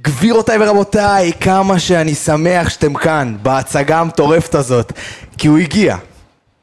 [0.00, 4.92] גבירותיי ורבותיי, כמה שאני שמח שאתם כאן, בהצגה המטורפת הזאת,
[5.38, 5.96] כי הוא הגיע.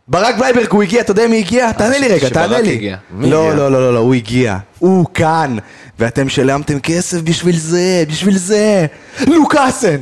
[0.07, 1.71] ברק בלייברג הוא הגיע, אתה יודע מי הגיע?
[1.71, 2.95] תענה לי רגע, תענה לי.
[3.19, 4.57] לא, לא, לא, לא, לא, הוא הגיע.
[4.79, 5.57] הוא כאן.
[5.99, 8.85] ואתם שילמתם כסף בשביל זה, בשביל זה.
[9.27, 9.97] לוקאסן!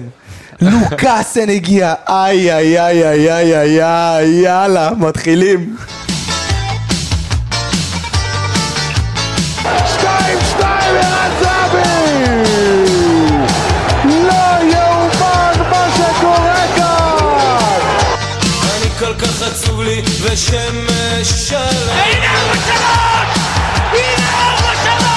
[0.61, 1.93] לוקאסן הגיע.
[2.07, 5.75] איי, איי, איי, איי, איי, איי, יאללה, מתחילים.
[20.05, 23.37] ושמש שלם הנה ארבע שלוש!
[23.91, 25.07] הנה ארבע שלוש!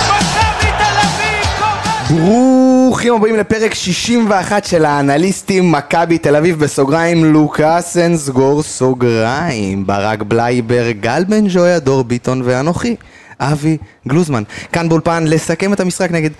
[0.00, 2.20] מכבי תל אביב קוראת!
[2.20, 10.90] ברוכים הבאים לפרק 61 של האנליסטים, מכבי תל אביב בסוגריים, לוקאסן סגור סוגריים, ברק בלייבר,
[10.90, 12.96] גל בן ג'ויה, דור ביטון ואנוכי,
[13.40, 13.76] אבי
[14.08, 14.42] גלוזמן.
[14.72, 16.30] כאן באולפן לסכם את המשחק נגד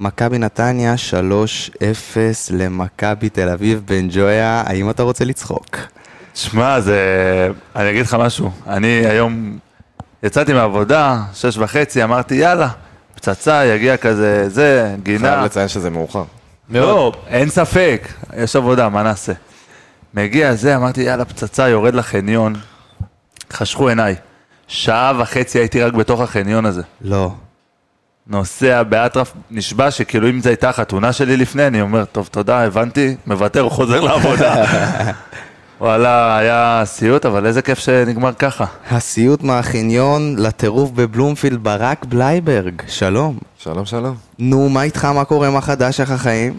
[0.00, 1.80] מכבי נתניה 3-0
[2.50, 5.76] למכבי תל אביב, בן ג'ויה, האם אתה רוצה לצחוק?
[6.34, 7.50] שמע, זה...
[7.76, 8.50] אני אגיד לך משהו.
[8.66, 9.58] אני היום
[10.22, 12.68] יצאתי מהעבודה, שש וחצי, אמרתי, יאללה,
[13.14, 15.28] פצצה, יגיע כזה, זה, גינה.
[15.28, 16.24] חייב לציין שזה מאוחר.
[16.70, 19.32] לא, אין ספק, יש עבודה, מה נעשה?
[20.14, 22.54] מגיע זה, אמרתי, יאללה, פצצה, יורד לחניון.
[23.52, 24.14] חשכו עיניי.
[24.68, 26.82] שעה וחצי הייתי רק בתוך החניון הזה.
[27.00, 27.32] לא.
[28.28, 33.16] נוסע באטרף, נשבע שכאילו אם זו הייתה החתונה שלי לפני, אני אומר, טוב, תודה, הבנתי,
[33.26, 34.64] מוותר, חוזר לעבודה.
[35.80, 38.64] וואלה, היה סיוט, אבל איזה כיף שנגמר ככה.
[38.90, 43.38] הסיוט מהחניון לטירוף בבלומפילד, ברק בלייברג, שלום.
[43.58, 44.16] שלום שלום.
[44.38, 46.56] נו, מה איתך, מה קורה, מה חדש, איך החיים?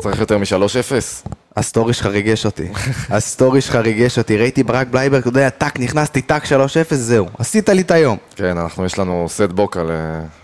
[0.00, 1.30] צריך יותר מ-3-0?
[1.56, 2.68] ה story שלך ריגש אותי.
[3.10, 4.36] ה story שלך ריגש אותי.
[4.36, 6.48] ראיתי ברק בלייברג, אתה יודע, טאק, נכנסתי, טאק 3-0,
[6.90, 7.26] זהו.
[7.38, 8.16] עשית לי את היום.
[8.36, 9.80] כן, אנחנו, יש לנו סט בוקה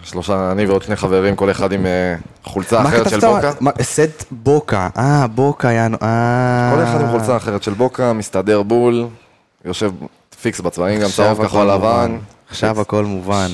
[0.03, 3.21] לשלושה, אני ועוד שני חברים, כל אחד עם אה, חולצה אחרת של?
[3.21, 3.53] בוקה.
[3.61, 4.89] מה- סט בוקה.
[4.99, 5.97] אה, בוקה, יענו.
[6.03, 6.73] אה...
[6.77, 9.07] כל אחד עם חולצה אחרת של בוקה, מסתדר בול,
[9.65, 9.91] יושב
[10.43, 11.67] פיקס בצבעים, גם צהוב כחול.
[11.71, 12.17] לבן.
[12.51, 13.49] עכשיו הכל מובן.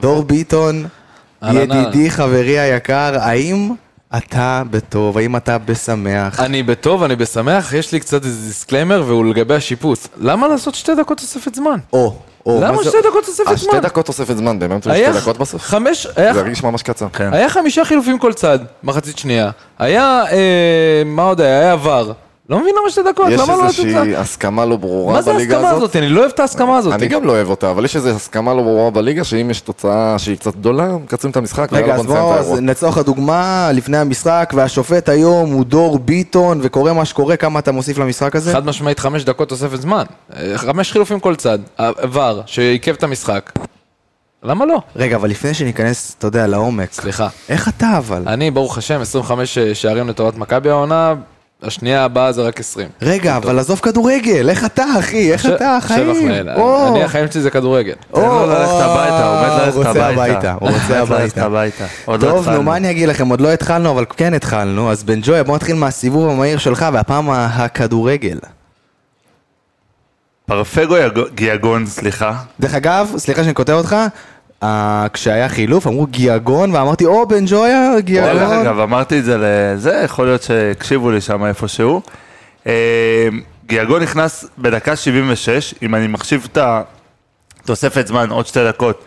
[0.00, 0.86] דור ביטון,
[1.42, 3.70] ידידי, חברי היקר, האם
[4.16, 5.18] אתה בטוב?
[5.18, 6.40] האם אתה בשמח?
[6.40, 10.08] אני בטוב, אני בשמח, יש לי קצת איזה disclaimer והוא לגבי השיפוץ.
[10.20, 11.78] למה לעשות שתי דקות תוספת זמן?
[11.92, 12.16] או,
[12.46, 13.70] או, מה למה שתי דקות תוספת אה, זמן?
[13.72, 14.82] שתי דקות תוספת זמן, באמת?
[14.82, 15.62] שתי דקות בסוף?
[15.62, 17.06] חמש, היה- זה הרגיש ממש קצר.
[17.12, 17.32] כן.
[17.32, 19.50] היה חמישה חילופים כל צד, מחצית שנייה.
[19.78, 21.58] היה, אה, מה עוד היה?
[21.60, 22.12] היה עבר.
[22.48, 24.20] לא מבין למה שתי דקות, יש למה לא לתת איזושהי לה?
[24.20, 25.82] הסכמה לא ברורה מה זה בליגה ההסכמה הזאת.
[25.82, 25.96] הזאת?
[25.96, 26.92] אני לא אוהב את ההסכמה הזאת.
[26.92, 30.18] אני גם לא אוהב אותה, אבל יש איזו הסכמה לא ברורה בליגה, שאם יש תוצאה
[30.18, 35.52] שהיא קצת גדולה, מקצרים את המשחק, רגע, אז בואו, לצורך הדוגמה, לפני המשחק, והשופט היום
[35.52, 38.52] הוא דור ביטון, וקורה מה שקורה, כמה אתה מוסיף למשחק הזה?
[38.52, 40.04] חד משמעית חמש דקות תוספת זמן.
[40.36, 41.58] אה, חמש חילופים כל צד.
[41.76, 43.52] עבר, שעיכב את המשחק.
[44.42, 44.80] למה לא?
[44.96, 46.92] רגע, אבל לפני שניכנס, אתה יודע, לעומק.
[46.92, 47.28] סליחה.
[47.48, 48.22] איך אתה אבל?
[48.26, 51.14] אני, ברוך השם, 25 שערים לטובת מכבי העונה,
[51.62, 52.88] השנייה הבאה זה רק 20.
[53.02, 55.32] רגע, אבל עזוב כדורגל, איך אתה, אחי?
[55.32, 56.30] איך אתה, החיים?
[56.30, 57.94] אני, החיים שלי זה כדורגל.
[58.12, 60.54] תן לו ללכת הביתה, הוא מת ללכת הביתה.
[60.60, 61.00] הוא רוצה
[61.44, 61.86] הביתה.
[62.08, 62.62] לא טוב, נו.
[62.62, 63.28] מה אני אגיד לכם?
[63.28, 64.90] עוד לא התחלנו, אבל כן התחלנו.
[64.90, 68.38] אז בן ג'ויה, בוא נתחיל מהסיבוב המהיר שלך, והפעם הכדורגל.
[70.46, 70.94] פרפגו
[71.34, 72.34] גיאגון, סליחה.
[72.60, 73.96] דרך אגב, סליחה שאני כותב אותך,
[75.12, 78.42] כשהיה חילוף אמרו גיאגון, ואמרתי, או, בן ג'ויה, גיאגון.
[78.66, 82.02] אגב, אמרתי את זה לזה, יכול להיות שהקשיבו לי שם איפשהו.
[82.66, 83.28] אה,
[83.66, 86.58] גיאגון נכנס בדקה 76, אם אני מחשיב את
[87.62, 89.04] התוספת זמן, עוד שתי דקות,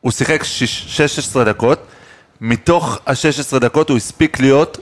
[0.00, 1.78] הוא שיחק שיש- 16 דקות,
[2.40, 4.78] מתוך ה-16 דקות הוא הספיק להיות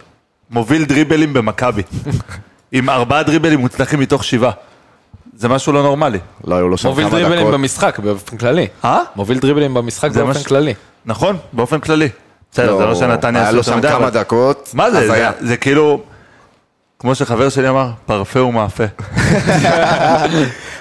[0.51, 1.83] מוביל דריבלים במכבי.
[2.73, 4.53] עם ארבעה דריבלים מוצלחים מתוך שבעה.
[5.37, 6.19] זה משהו לא נורמלי.
[6.45, 7.55] לא היו לו שם מוביל כמה דריבלים דקות.
[7.55, 8.67] במשחק באופן כללי.
[8.85, 8.99] אה?
[9.17, 10.75] מוביל דריבלים במשחק באופן מה ש- כללי.
[11.07, 12.09] נכון, באופן כללי.
[12.53, 14.91] בסדר, זה לא שנתניה היה לו שם כמה דקות, מה.
[14.91, 16.01] זה, זה כאילו,
[16.99, 18.85] כמו שחבר שלי אמר, פרפה ומאפה.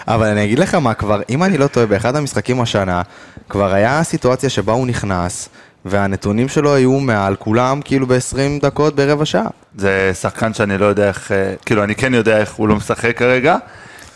[0.07, 3.01] אבל אני אגיד לך מה, כבר, אם אני לא טועה, באחד המשחקים השנה,
[3.49, 5.49] כבר היה סיטואציה שבה הוא נכנס,
[5.85, 9.47] והנתונים שלו היו מעל כולם, כאילו ב-20 דקות ברבע שעה.
[9.77, 13.17] זה שחקן שאני לא יודע איך, אה, כאילו אני כן יודע איך הוא לא משחק
[13.17, 13.55] כרגע.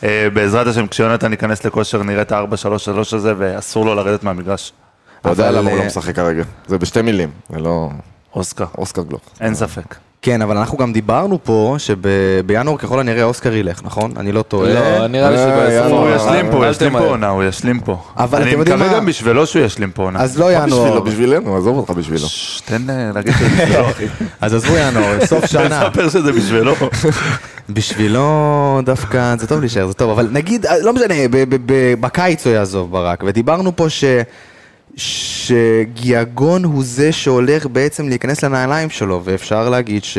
[0.03, 4.73] אה, בעזרת השם, כשיונתן ייכנס לכושר נראה את ה-4-3-3 הזה, ואסור לו לרדת מהמגרש.
[5.21, 6.43] אתה יודע למה הוא אה, לא משחק כרגע.
[6.67, 7.89] זה בשתי מילים, זה לא...
[8.35, 9.21] אוסקר, אוסקר גלוך.
[9.41, 9.95] אין ספק.
[10.21, 14.11] כן, אבל אנחנו גם דיברנו פה שבינואר ככל הנראה אוסקר ילך, נכון?
[14.17, 14.73] אני לא טועה.
[14.73, 15.73] לא, נראה לי אה.
[15.73, 16.99] יאללה, הוא ישלים פה, הוא ישלים פה.
[16.99, 17.97] עונה, הוא ישלים פה.
[18.17, 18.97] אבל אני אתם יודעים מקווה מה?
[18.97, 20.19] גם בשבילו שהוא ישלים פה עונה.
[20.19, 20.63] אז לא בשבילו?
[20.85, 20.99] ינואר.
[20.99, 22.27] בשבילנו, עזוב אותך בשבילו.
[22.65, 24.05] תן אה, להגיד שזה בשבילו, אחי.
[24.41, 25.89] אז עזבו ינואר, סוף שנה.
[25.89, 26.73] תספר שזה בשבילו.
[27.69, 28.25] בשבילו
[28.85, 32.47] דווקא זה טוב להישאר, זה טוב, אבל נגיד, אה, לא משנה, ב- ב- ב- בקיץ
[32.47, 34.03] הוא יעזוב ברק, ודיברנו פה ש...
[34.97, 40.17] שגיאגון הוא זה שהולך בעצם להיכנס לנעליים שלו, ואפשר להגיד ש...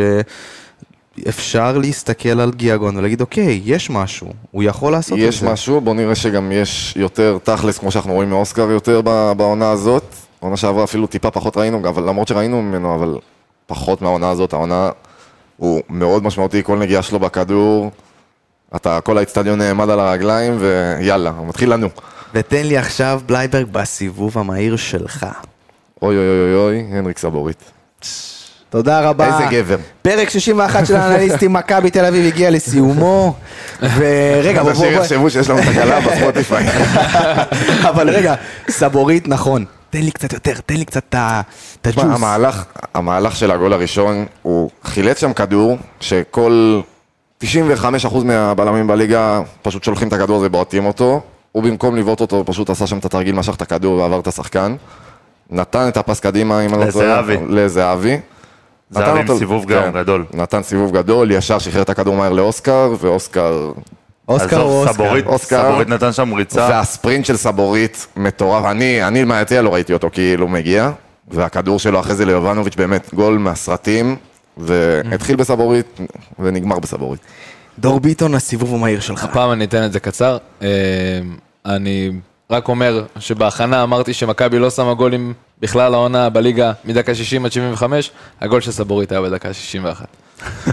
[1.29, 5.53] אפשר להסתכל על גיאגון ולהגיד, אוקיי, יש משהו, הוא יכול לעשות את יש זה.
[5.53, 9.01] משהו, בוא נראה שגם יש יותר תכלס, כמו שאנחנו רואים מאוסקר יותר
[9.37, 10.05] בעונה הזאת.
[10.43, 13.19] העונה שעברה אפילו טיפה פחות ראינו, אבל למרות שראינו ממנו, אבל
[13.67, 14.91] פחות מהעונה הזאת, העונה
[15.57, 17.91] הוא מאוד משמעותי, כל נגיעה שלו בכדור,
[18.77, 21.89] אתה, כל האצטדיון נעמד על הרגליים, ויאללה, הוא מתחיל לנו.
[22.35, 25.27] ותן לי עכשיו בלייברג בסיבוב המהיר שלך.
[26.03, 27.71] אוי אוי אוי אוי הנריק סבורית.
[28.71, 29.27] תודה רבה.
[29.27, 29.77] איזה גבר.
[30.03, 33.35] פרק 61 של האנליסטים, מכבי תל אביב הגיע לסיומו.
[33.83, 35.03] ורגע, בוא בוא אנשים בוא.
[35.03, 36.67] יחשבו שיש לנו תקלה בספוטיפיי.
[37.91, 38.35] אבל רגע,
[38.71, 39.65] סבורית נכון.
[39.91, 42.05] תן לי קצת יותר, תן לי קצת את הג'וס.
[42.05, 42.65] המהלך,
[42.95, 46.81] המהלך של הגול הראשון, הוא חילץ שם כדור, שכל
[47.45, 47.47] 95%
[48.25, 51.21] מהבלמים בליגה פשוט שולחים את הכדור הזה, בועטים אותו.
[51.53, 54.77] הוא במקום לבעוט אותו, פשוט עשה שם את התרגיל, משך את הכדור ועבר את השחקן.
[55.51, 57.37] נתן את הפס קדימה, אם אני לא טועה, לזהבי.
[57.49, 58.19] לזהבי.
[58.91, 60.25] זהבי נתן עם אותו- סיבוב כן, גם גדול.
[60.35, 63.71] נתן סיבוב גדול, ישר שחרר את הכדור מהר לאוסקר, ואוסקר...
[64.29, 64.93] אוסקר או עזוב, אוסקר?
[64.93, 65.63] סבורית, אוסקר.
[65.69, 66.69] סבורית נתן שם ריצה.
[66.71, 68.65] והספרינט של סבורית מטורף.
[68.65, 70.91] אני, אני מהיציע לא ראיתי אותו כאילו מגיע,
[71.31, 74.17] והכדור שלו אחרי זה ליובנוביץ' באמת גול מהסרטים,
[74.57, 76.01] והתחיל בסבורית
[76.39, 77.21] ונגמר בסבורית.
[77.81, 79.25] דור ביטון, הסיבוב המהיר שלך.
[79.25, 80.37] הפעם אני אתן את זה קצר.
[80.63, 80.69] אה,
[81.67, 82.11] אני
[82.51, 88.11] רק אומר שבהכנה אמרתי שמכבי לא שמה גולים בכלל העונה בליגה מדקה 60 עד 75,
[88.41, 90.07] הגול של סבורית היה בדקה 61.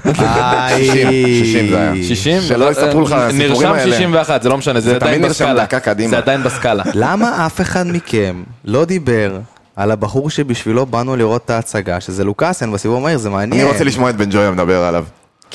[0.05, 0.85] איי.
[0.85, 2.03] 60, 60 זה היה.
[2.03, 2.41] 60?
[2.41, 3.91] שלא יספרו לך הסיפורים נרשם האלה.
[3.91, 5.65] 61, זה לא משנה, זה עדיין בסקאלה.
[6.09, 6.83] זה עדיין בסקאלה.
[6.93, 9.39] למה אף אחד מכם לא דיבר
[9.75, 13.61] על הבחור שבשבילו באנו לראות את ההצגה, שזה לוקאסן בסיבוב המהיר, זה מעניין.
[13.61, 15.05] אני רוצה לשמוע את בן ג'ויה מדבר עליו.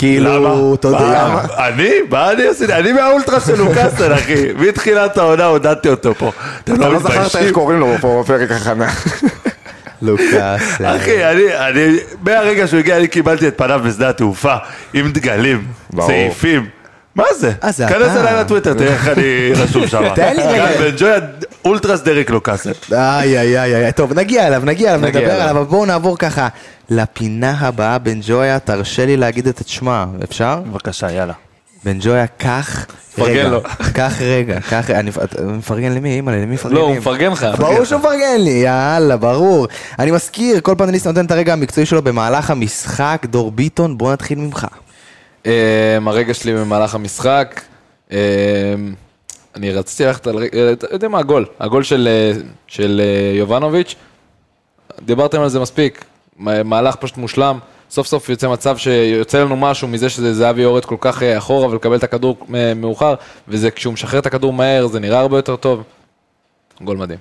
[0.00, 1.42] כאילו, אתה יודע.
[1.58, 1.90] אני?
[2.10, 2.72] מה אני עשיתי?
[2.72, 4.52] אני מהאולטרה של לוקאסן, אחי.
[4.68, 6.32] מתחילת העונה עודדתי אותו פה.
[6.64, 7.52] אתה לא לא זכרת איך?
[7.52, 8.88] קוראים לו פה בפרק הכנה.
[10.02, 10.84] לוקאסן.
[10.84, 14.54] אחי, אני, מהרגע שהוא הגיע, אני קיבלתי את פניו בשדה התעופה,
[14.94, 16.10] עם דגלים, ברור.
[17.14, 17.52] מה זה?
[17.64, 18.20] אה, זה כנס אתה.
[18.20, 20.14] אליי לטוויטר, תראה איך אני רשום שם.
[20.14, 20.90] תן לי רגע.
[20.98, 21.18] ג'ויה,
[21.64, 22.70] אולטרס דריק לוקאסן.
[22.92, 25.30] איי, איי, איי, איי, טוב, נגיע אליו, נגיע אליו, נדבר.
[25.30, 26.48] עליו, אבל בואו נעבור ככה
[26.90, 30.60] לפינה הבאה, בן ג'ויה, תרשה לי להגיד את שמה, אפשר?
[30.66, 31.34] בבקשה, יאללה.
[31.84, 32.86] בן ג'ויה, קח
[33.18, 33.62] רגע, לו.
[33.92, 35.10] קח רגע, קח, אני
[35.44, 36.82] מפרגן למי, אימא'לה, למי מפרגנים?
[36.82, 37.46] לא, הוא מפרגן לך.
[37.58, 39.68] ברור שהוא מפרגן לי, יאללה, ברור.
[39.98, 44.38] אני מזכיר, כל פאנליסט נותן את הרגע המקצועי שלו במהלך המשחק, דור ביטון, בוא נתחיל
[44.38, 44.66] ממך.
[45.46, 45.50] אמ,
[46.08, 47.60] הרגע שלי במהלך המשחק,
[48.10, 48.16] אמ,
[49.54, 53.94] אני רציתי ללכת על רגע, אתה יודע מה, הגול, הגול של, אה, של אה, יובנוביץ',
[55.02, 56.04] דיברתם על זה מספיק,
[56.36, 57.58] מה- מהלך פשוט מושלם,
[57.90, 61.68] סוף סוף יוצא מצב שיוצא לנו משהו מזה שזה זהבי יורד כל כך אה, אחורה
[61.68, 62.36] ולקבל את הכדור
[62.76, 63.14] מאוחר,
[63.48, 65.82] וזה כשהוא משחרר את הכדור מהר זה נראה הרבה יותר טוב.
[66.82, 67.18] גול מדהים.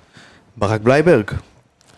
[0.57, 1.31] ברק בלייברג.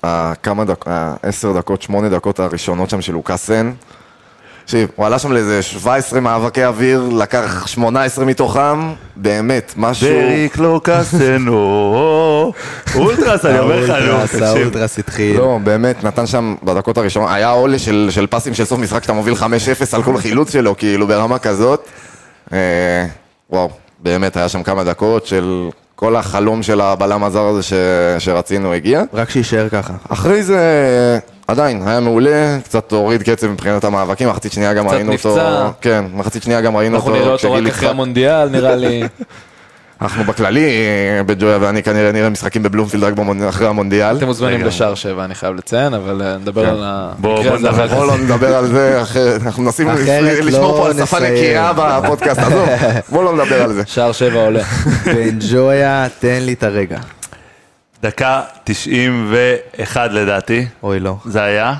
[0.03, 3.71] הכמה דקות, העשר דקות, שמונה דקות הראשונות שם של לוקאסן.
[4.65, 10.07] תקשיב, הוא עלה שם לאיזה 17 מאבקי אוויר, לקח 18 מתוכם, באמת, משהו...
[10.09, 12.53] דריק לוקאסן, או,
[12.95, 14.43] אולטרס, אני אומר לך, נו, תקשיב.
[14.43, 15.37] האולטרס התחיל.
[15.37, 19.33] לא, באמת, נתן שם בדקות הראשונות, היה אולה של, פסים של סוף משחק שאתה מוביל
[19.33, 19.43] 5-0
[19.93, 21.87] על כל חילוץ שלו, כאילו ברמה כזאת.
[22.53, 23.05] אה,
[23.49, 23.69] וואו,
[23.99, 27.73] באמת, היה שם כמה דקות של כל החלום של הבלם הזר הזה ש,
[28.19, 29.03] שרצינו הגיע.
[29.13, 29.93] רק שיישאר ככה.
[30.09, 30.59] אחרי זה,
[31.51, 35.29] עדיין, היה מעולה, קצת הוריד קצב מבחינת המאבקים, מחצית שנייה גם קצת ראינו נפצע.
[35.29, 35.73] אותו...
[35.81, 37.89] כן, מחצית שנייה גם ראינו אנחנו אותו נראה אותו רק אחרי.
[37.89, 39.03] המונדיאל, נראה לי.
[40.01, 43.13] אנחנו בכללי, אה, בג'ויה ואני כנראה נראה משחקים בבלומפילד רק
[43.49, 44.17] אחרי המונדיאל.
[44.17, 44.61] אתם מוזמנים.
[44.65, 46.83] לשער שבע, אני חייב לציין, אבל אה, נדבר על
[47.17, 48.13] בוא- המקרה הזה אחר בואו כך.
[48.13, 49.01] לא נדבר על זה,
[49.45, 49.87] אנחנו מנסים
[50.43, 51.33] לשמור לא פה על שפה נסיים.
[51.33, 52.69] נקייה בפודקאסט, עזוב,
[53.09, 53.83] בואו לא נדבר על זה.
[53.93, 54.63] שער שבע עולה.
[55.05, 56.97] בן ג'ויה, תן לי את הרגע.
[58.01, 61.15] דקה 91 לדעתי, אוי, לא.
[61.25, 61.73] זה היה.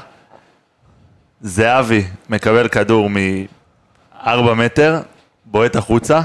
[1.41, 4.99] זהבי מקבל כדור מ-4 מטר,
[5.45, 6.21] בועט החוצה,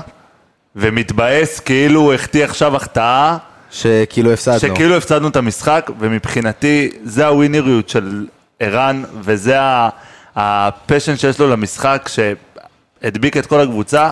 [0.77, 3.37] ומתבאס כאילו הוא החטיא עכשיו החטאה,
[3.71, 4.59] שכאילו הפסדנו.
[4.59, 8.27] שכאילו הפסדנו את המשחק, ומבחינתי זה הווינריות של
[8.61, 9.57] ערן, וזה
[10.37, 14.11] הפשן שיש לו למשחק, שהדביק את כל הקבוצה.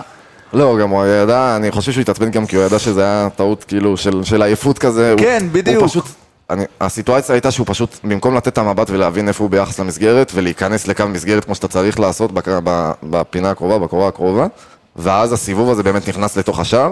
[0.55, 3.63] לא, גם הוא ידע, אני חושב שהוא התעצבן גם כי הוא ידע שזה היה טעות
[3.63, 5.11] כאילו של של עייפות כזה.
[5.11, 5.79] הוא- כן, בדיוק.
[5.81, 6.05] הוא פשוט,
[6.49, 10.87] אני, הסיטואציה הייתה שהוא פשוט, במקום לתת את המבט ולהבין איפה הוא ביחס למסגרת, ולהיכנס
[10.87, 14.47] לקו מסגרת כמו שאתה צריך לעשות בק- ב- בפינה הקרובה, בקורה הקרובה,
[14.95, 16.91] ואז הסיבוב הזה באמת נכנס לתוך השער.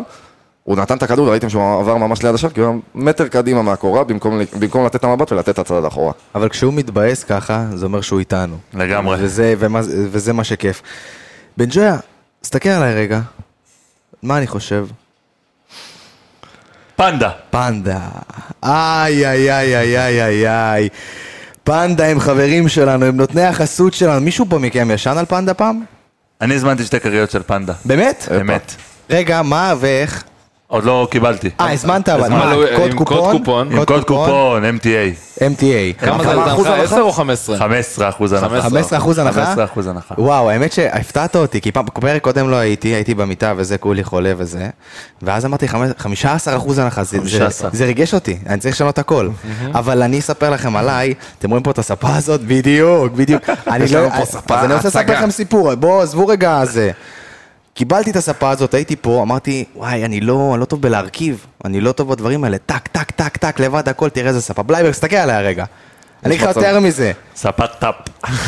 [0.63, 3.61] הוא נתן את הכדור, ראיתם שהוא עבר ממש ליד השער, כי הוא היה מטר קדימה
[3.61, 6.13] מהקורה, במקום, במקום לתת את המבט ולתת את הצד אחורה.
[6.35, 8.55] אבל כשהוא מתבאס ככה, זה אומר שהוא איתנו.
[8.73, 9.17] לגמרי.
[9.21, 10.81] וזה, ומה, וזה מה שכיף.
[11.57, 11.97] בן ג'ויה,
[12.41, 13.19] תסתכל עליי רגע.
[14.23, 14.87] מה אני חושב?
[16.95, 17.31] פנדה.
[17.49, 17.99] פנדה.
[18.63, 20.89] איי, איי, איי, איי, איי, איי, איי.
[21.63, 24.21] פנדה הם חברים שלנו, הם נותני החסות שלנו.
[24.21, 25.83] מישהו פה מכם ישן על פנדה פעם?
[26.41, 27.73] אני הזמנתי שתי כריות של פנדה.
[27.85, 28.27] באמת?
[28.31, 28.75] באמת.
[29.09, 30.23] רגע, מה ואיך?
[30.73, 31.49] עוד לא קיבלתי.
[31.59, 32.29] אה, הזמנת אבל.
[32.29, 33.71] מה, קוד עם קוד קופון?
[33.71, 35.39] עם קוד קופון, MTA.
[35.39, 36.05] MTA.
[36.05, 36.71] כמה זה אחוז לך?
[36.73, 36.83] הנחה?
[36.95, 37.57] 10 או 15?
[37.57, 38.61] 15 אחוז הנחה.
[38.61, 39.45] 15 אחוז הנחה?
[39.45, 40.15] 15 אחוז הנחה.
[40.17, 44.33] וואו, האמת שהפתעת אותי, כי פעם, בפרק קודם לא הייתי, הייתי במיטה וזה, כולי חולה
[44.37, 44.67] וזה,
[45.21, 47.69] ואז אמרתי חמש- 15 אחוז הנחה, זה, זה, 15.
[47.73, 49.29] זה ריגש אותי, אני צריך לשנות הכל.
[49.73, 52.41] אבל אני אספר לכם עליי, אתם רואים פה את הספה הזאת?
[52.41, 53.43] בדיוק, בדיוק.
[53.67, 55.13] אני יש לא, לנו פה ספה, אז אני רוצה לספר הצגה.
[55.13, 56.91] לכם סיפור, בואו, עזבו רגע זה.
[57.73, 61.81] קיבלתי את הספה הזאת, הייתי פה, אמרתי, וואי, אני לא, אני לא טוב בלהרכיב, אני
[61.81, 64.63] לא טוב בדברים האלה, טק, טק, טק, טק, לבד הכל, תראה איזה ספה.
[64.63, 65.65] בלייברג, תסתכל עליה רגע.
[66.25, 66.55] אני אגיד לך.
[66.55, 67.11] יותר מזה.
[67.35, 67.95] ספק טאפ.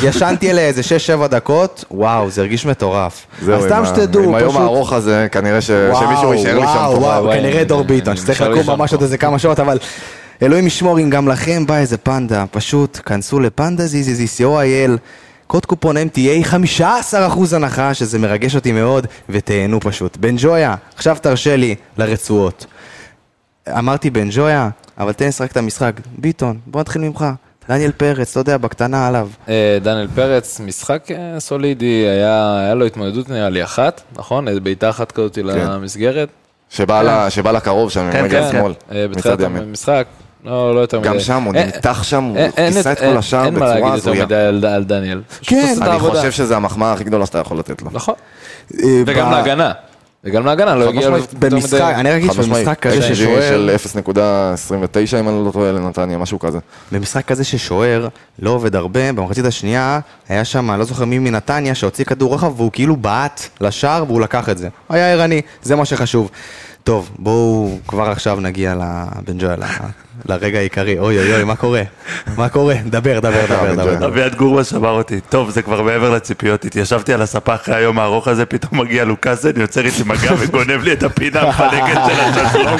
[0.03, 0.81] ישנתי עליה איזה
[1.23, 3.25] 6-7 דקות, וואו, זה הרגיש מטורף.
[3.41, 4.61] זהו, סתם שתדעו, עם היום פשוט...
[4.61, 7.07] הארוך הזה, כנראה ש- וואו, שמישהו יישאר לי שם וואו, טובה.
[7.07, 8.93] וואו, וואי, כנראה דור ביטון, שצריך לקום ממש.
[8.93, 9.77] עוד איזה כמה שעות, אבל
[10.41, 14.91] אלוהים ישמור אם גם לכם בא איזה פנדה, פשוט כנסו לפנדה זיזיזי, co.il,
[15.47, 16.47] קוד קופון MTA,
[17.11, 17.13] 15%
[17.55, 20.17] הנחה, שזה מרגש אותי מאוד, ותהנו פשוט.
[20.17, 22.65] בן ג'ויה, עכשיו תרשה לי לרצועות.
[23.69, 25.93] אמרתי בן ג'ויה, אבל תן לי לשחק את המשחק.
[26.17, 27.25] ביטון, בוא נתחיל ממך.
[27.69, 29.29] דניאל פרץ, אתה יודע, בקטנה עליו.
[29.49, 34.47] אה, דניאל פרץ, משחק אה, סולידי, היה היה לו התמודדות נראה לי אחת, נכון?
[34.47, 36.29] איזה בעיטה אחת כזאת למסגרת.
[36.69, 38.51] שבא לקרוב שם, כן, עם רגל כן.
[38.51, 39.63] שמאל, אה, מצד בתחילת ימין.
[39.63, 40.07] המשחק,
[40.45, 41.07] לא לא יותר מדי.
[41.09, 43.59] גם שם הוא אה, נמתח שם, הוא אין- אין כיסה את- כל השער אין מה
[43.59, 44.25] בצורה להגיד יותר הזויה.
[44.25, 45.21] מדי על דניאל.
[45.41, 45.99] כן, אני.
[45.99, 47.89] חושב שזו המחמאה הכי גדולה שאתה יכול לתת לו.
[47.93, 48.13] נכון.
[48.73, 49.71] אה, וגם להגנה.
[50.27, 51.33] וגם להגנה, לא הגיע לו משמעית.
[51.33, 52.65] יותר במשחק, מדי- אני רק אגיד חד משמעית.
[52.65, 53.41] שבמשחק כזה ששוער...
[53.49, 56.59] של 0.29 אם אני לא טועה לנתניה, משהו כזה.
[56.91, 58.07] במשחק כזה ששוער
[58.39, 59.99] לא עובד הרבה, במחצית השנייה
[60.29, 64.49] היה שם, לא זוכר מי מנתניה, שהוציא כדור רוחב והוא כאילו בעט לשער והוא לקח
[64.49, 64.69] את זה.
[64.89, 66.29] היה ערני, זה מה שחשוב.
[66.85, 69.63] טוב, בואו כבר עכשיו נגיע לבן ל-
[70.25, 70.99] לרגע העיקרי.
[70.99, 71.81] אוי אוי אוי, מה קורה?
[72.37, 72.75] מה קורה?
[72.85, 73.93] דבר, דבר, דבר, בן דבר.
[73.95, 74.07] דבר.
[74.07, 75.19] אביעד גורמן שבר אותי.
[75.29, 76.65] טוב, זה כבר מעבר לציפיות.
[76.65, 80.93] התיישבתי על הספה אחרי היום הארוך הזה, פתאום מגיע לוקאסן, יוצר איתי מגע וגונב לי
[80.93, 82.01] את הפינה המפנקת
[82.35, 82.77] של השלום.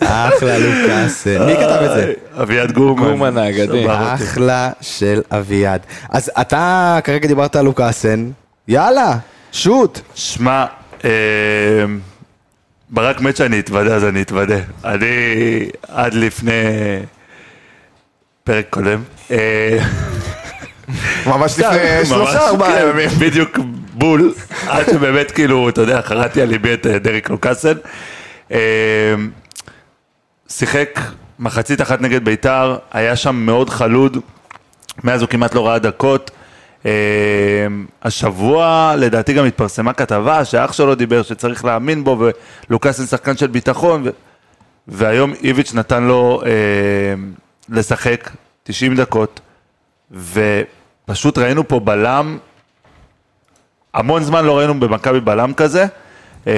[0.00, 1.46] אחלה לוקאסן.
[1.46, 2.12] מי כתב את זה?
[2.42, 3.04] אביעד גורמן.
[3.04, 3.86] גורמן האגדי.
[3.90, 5.80] אחלה של אביעד.
[6.10, 8.30] אז אתה כרגע דיברת על לוקאסן,
[8.68, 9.16] יאללה,
[9.52, 10.00] שוט.
[10.14, 10.66] שמע, אה,
[12.90, 14.58] ברק מת שאני אתוודה, אז אני אתוודה.
[14.84, 16.52] אני עד לפני
[18.44, 19.02] פרק קודם.
[19.30, 19.78] אה,
[21.26, 23.08] ממש לפני שלושה ארבעה כן, ימים.
[23.18, 23.58] בדיוק
[23.92, 24.34] בול,
[24.68, 27.74] עד שבאמת כאילו, אתה יודע, חרטתי על ליבי את אה, דריק לוקאסן.
[28.52, 28.58] אה,
[30.48, 31.00] שיחק
[31.38, 34.16] מחצית אחת נגד ביתר, היה שם מאוד חלוד,
[35.04, 36.30] מאז הוא כמעט לא ראה דקות.
[36.86, 36.90] אה,
[38.02, 42.30] השבוע לדעתי גם התפרסמה כתבה שאח שלו דיבר שצריך להאמין בו
[42.68, 44.10] ולוקאסן שחקן של ביטחון ו...
[44.88, 46.50] והיום איביץ' נתן לו אה,
[47.68, 48.30] לשחק
[48.62, 49.40] 90 דקות
[50.10, 52.38] ופשוט ראינו פה בלם,
[53.94, 55.86] המון זמן לא ראינו במכבי בלם כזה.
[56.46, 56.52] אה,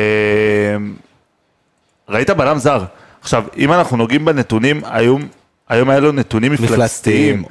[2.08, 2.84] ראית בלם זר.
[3.20, 5.28] עכשיו, אם אנחנו נוגעים בנתונים, היום,
[5.68, 7.40] היום היה לו נתונים מפלצתיים.
[7.40, 7.44] מפלצתיים.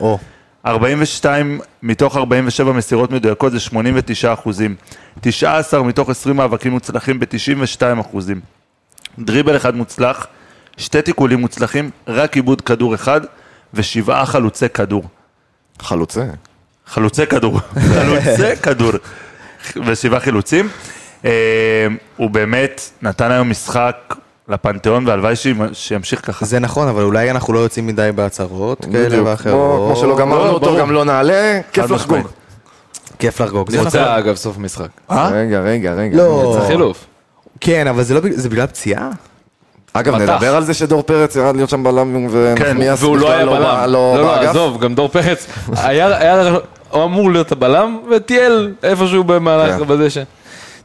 [0.65, 4.75] 42 מתוך 47 מסירות מדויקות זה 89 אחוזים.
[5.21, 8.39] 19 מתוך 20 מאבקים מוצלחים ב-92 אחוזים.
[9.19, 10.27] דריבל אחד מוצלח,
[10.77, 13.21] שתי תיקולים מוצלחים, רק עיבוד כדור אחד
[13.73, 15.03] ושבעה חלוצי כדור.
[15.79, 16.25] חלוצה.
[16.87, 17.59] חלוצי כדור,
[17.95, 18.91] חלוצי כדור,
[19.85, 20.69] ושבעה חילוצים.
[21.25, 21.87] אה,
[22.17, 24.15] הוא באמת נתן היום משחק
[24.49, 26.45] לפנתיאון, והלוואי שימ- שימשיך ככה.
[26.45, 29.23] זה נכון, אבל אולי אנחנו לא יוצאים מדי בהצהרות כאלה.
[29.23, 29.53] ואחרות.
[29.77, 30.79] כמו כמו שלא גמרנו לא, אותו, ברור.
[30.79, 32.27] גם לא נעלה, כיף לחגוג.
[33.19, 33.69] כיף לחגוג.
[33.71, 33.87] זה נכון.
[33.87, 34.87] נפצע אגב סוף משחק.
[35.11, 35.29] אה?
[35.29, 36.17] רגע, רגע, רגע.
[36.17, 36.57] לא.
[36.59, 37.05] זה חילוף.
[37.61, 39.09] כן, אבל זה לא בגלל פציעה?
[39.93, 40.15] אגב.
[40.15, 43.61] נדבר על זה שדור פרץ ירד להיות שם בלם ונחמיאס והוא לא היה בלם.
[43.61, 44.49] לא, לא לא, באגף.
[44.49, 46.53] עזוב, גם דור פרץ, היה- היה-
[46.89, 49.87] הוא אמור להיות הבלם, וטייל איפשהו במהלך כן.
[49.87, 50.21] בדשא.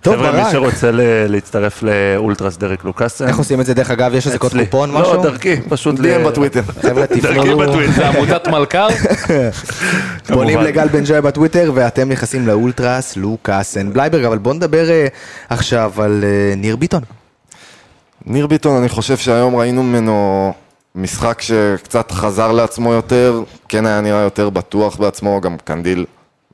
[0.05, 0.51] טוב, חבר'ה, מי.
[0.53, 3.27] שרוצה ל- להצטרף לאולטרס דרק לוקאסן.
[3.29, 3.75] איך עושים את זה?
[3.75, 4.65] דרך אגב, יש איזה קוד אצלי.
[4.67, 5.15] קופון, משהו?
[5.15, 6.63] לא, דרכי, פשוט ל- DM בטוויטר.
[6.83, 7.93] חבר'ה, דרכי תפנו, בטוויטר.
[7.93, 8.87] זה עמותת מלכר?
[10.27, 10.65] פונים כמובן.
[10.65, 15.07] לגל בן ג'וי בטוויטר, ואתם נכנסים לאולטרס לוקאסן בלייברג, אבל בואו נדבר אה,
[15.49, 17.01] עכשיו על אה, ניר ביטון.
[18.27, 20.53] ניר ביטון, אני חושב שהיום ראינו ממנו
[20.95, 26.05] משחק שקצת חזר לעצמו יותר, כן היה נראה יותר בטוח בעצמו, גם קנדיל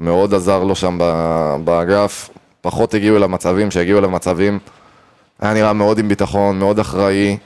[0.01, 4.59] מאוד עזר לו שם ב- באגף, פחות הגיעו אליו מצבים, שהגיעו אליו מצבים,
[5.41, 7.37] היה נראה מאוד עם ביטחון, מאוד אחראי.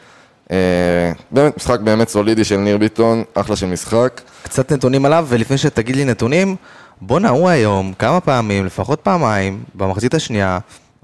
[0.51, 4.21] אה, באמת, משחק באמת סולידי של ניר ביטון, אחלה של משחק.
[4.43, 6.57] קצת נתונים עליו, ולפני שתגיד לי נתונים,
[7.01, 10.59] בואנה, הוא היום כמה פעמים, לפחות פעמיים, במחצית השנייה,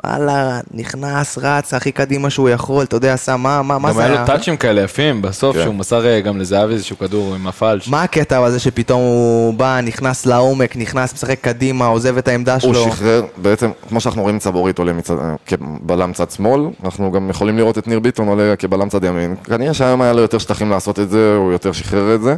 [0.05, 4.01] וואלה, נכנס, רץ הכי קדימה שהוא יכול, אתה יודע, עשה מה, מה, מה גם זה
[4.03, 4.21] היה היה?
[4.21, 5.63] לו טאצ'ים כאלה יפים בסוף, כן.
[5.63, 7.89] שהוא מסר אה, גם לזהבי איזשהו כדור עם הפלש.
[7.89, 12.75] מה הקטע הזה שפתאום הוא בא, נכנס לעומק, נכנס, משחק קדימה, עוזב את העמדה הוא
[12.75, 12.93] שלו?
[12.93, 15.15] שחרר, בעצם, כמו שאנחנו רואים את סבורית עולה מצד,
[15.47, 19.35] כבלם צד שמאל, אנחנו גם יכולים לראות את ניר ביטון עולה כבלם צד ימין.
[19.45, 22.37] כנראה שהיום היה לו יותר שטחים לעשות את זה, הוא יותר שחרר את זה,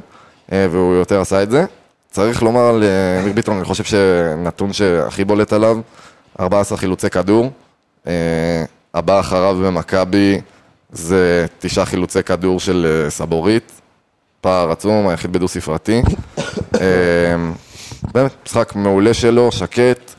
[0.52, 1.64] אה, והוא יותר עשה את זה.
[2.10, 5.78] צריך לומר על אה, ניר ביטון, אני חושב שנתון שהכי בולט עליו,
[6.40, 7.50] 14 חילוצי כדור.
[8.06, 10.40] אה, הבא אחריו במכבי
[10.92, 13.72] זה תשעה חילוצי כדור של אה, סבורית.
[14.40, 16.02] פער עצום, היחיד בדו ספרתי.
[16.80, 17.36] אה,
[18.12, 20.12] באמת, משחק מעולה שלו, שקט.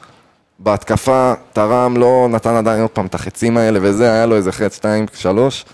[0.60, 4.76] בהתקפה, תרם, לא נתן עדיין עוד פעם את החצים האלה וזה, היה לו איזה חץ,
[4.76, 5.66] שתיים, שלוש.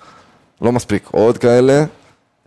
[0.61, 1.83] לא מספיק עוד כאלה.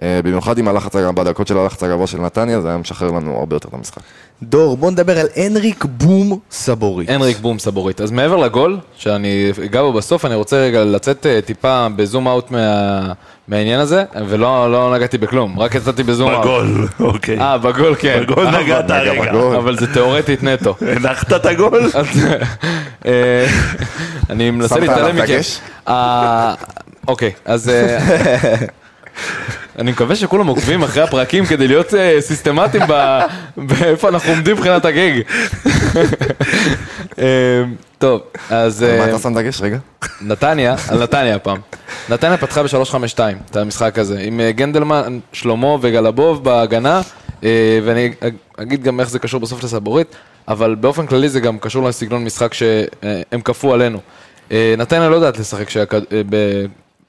[0.02, 3.36] אה, במיוחד עם הלחץ, הגבוה- בדקות של הלחץ הגבוה של נתניה, זה היה משחרר לנו
[3.38, 4.00] הרבה יותר את המשחק.
[4.42, 7.10] דור, בוא נדבר על הנריק בום סבורית.
[7.10, 8.00] הנריק בום סבורית.
[8.00, 9.28] אז מעבר לגול, שאני
[9.64, 13.12] אגע בו בסוף, אני רוצה רגע לצאת אה, טיפה בזום אאוט מה-
[13.48, 16.40] מהעניין הזה, ולא לא נגעתי בכלום, רק יצאתי בזום אאוט.
[16.44, 17.38] בגול, אוקיי.
[17.40, 18.22] אה, בגול כן.
[18.28, 19.28] בגול אבל- נגעת הרגע.
[19.32, 19.56] בגול.
[19.56, 20.74] אבל זה תיאורטית נטו.
[20.96, 21.90] הנחת את הגול?
[23.06, 23.46] אה,
[24.30, 25.40] אני מנסה להתעלם מכם.
[27.08, 27.70] אוקיי, אז...
[29.78, 32.82] אני מקווה שכולם עוקבים אחרי הפרקים כדי להיות אה, סיסטמטיים
[33.56, 35.12] באיפה אנחנו עומדים מבחינת הגג.
[37.18, 37.62] אה,
[37.98, 38.82] טוב, אז...
[38.82, 39.78] מה אה, אתה שם דגש רגע?
[40.20, 41.58] נתניה, על נתניה הפעם.
[42.08, 43.18] נתניה פתחה ב-352
[43.50, 47.00] את המשחק הזה, עם אה, גנדלמן, שלמה וגלבוב בהגנה,
[47.84, 50.06] ואני אג- אגיד גם איך זה קשור בסוף לסבורית,
[50.48, 53.98] אבל באופן כללי זה גם קשור לסגנון משחק שהם כפו עלינו.
[54.78, 55.68] נתניה לא יודעת לשחק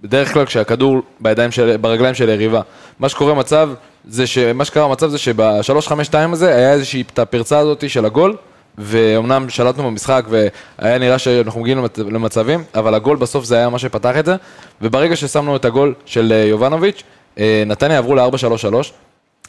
[0.03, 2.61] בדרך כלל כשהכדור בידיים של, ברגליים של היריבה.
[2.99, 3.69] מה שקורה מצב,
[4.07, 4.37] זה ש...
[4.37, 8.35] מה שקרה במצב זה שב-352 הזה היה איזושהי, את הפרצה הזאת של הגול,
[8.77, 11.97] ואומנם שלטנו במשחק והיה נראה שאנחנו מגיעים למצ...
[11.97, 14.35] למצבים, אבל הגול בסוף זה היה מה שפתח את זה,
[14.81, 17.03] וברגע ששמנו את הגול של אה, יובנוביץ',
[17.39, 18.75] אה, נתניה עברו ל-4-3-3.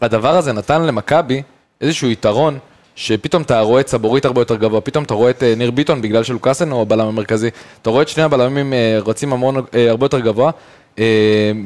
[0.02, 1.42] הדבר הזה נתן למכבי
[1.80, 2.58] איזשהו יתרון,
[2.96, 6.02] שפתאום אתה רואה את סבורית הרבה יותר גבוה, פתאום אתה רואה את אה, ניר ביטון
[6.02, 7.48] בגלל שלוקאסן הוא הבלם המרכזי,
[7.82, 10.50] אתה רואה את שני הבלמים אה, רצים המון, אה, הרבה יותר גבוה,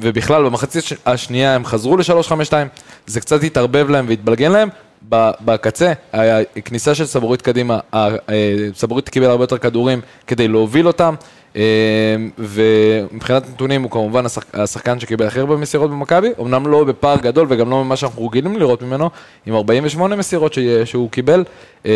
[0.01, 2.53] ובכלל במחצית הש- השנייה הם חזרו ל-352,
[3.07, 4.69] זה קצת התערבב להם והתבלגן להם,
[5.41, 5.93] בקצה,
[6.57, 7.79] הכניסה של סבורית קדימה,
[8.75, 11.15] סבורית קיבל הרבה יותר כדורים כדי להוביל אותם,
[12.39, 17.47] ומבחינת נתונים הוא כמובן השח- השחקן שקיבל הכי הרבה מסירות במכבי, אמנם לא בפער גדול
[17.51, 19.11] וגם לא ממה שאנחנו רגילים לראות ממנו,
[19.47, 21.45] עם 48 מסירות שהוא קיבל,
[21.87, 21.91] אה,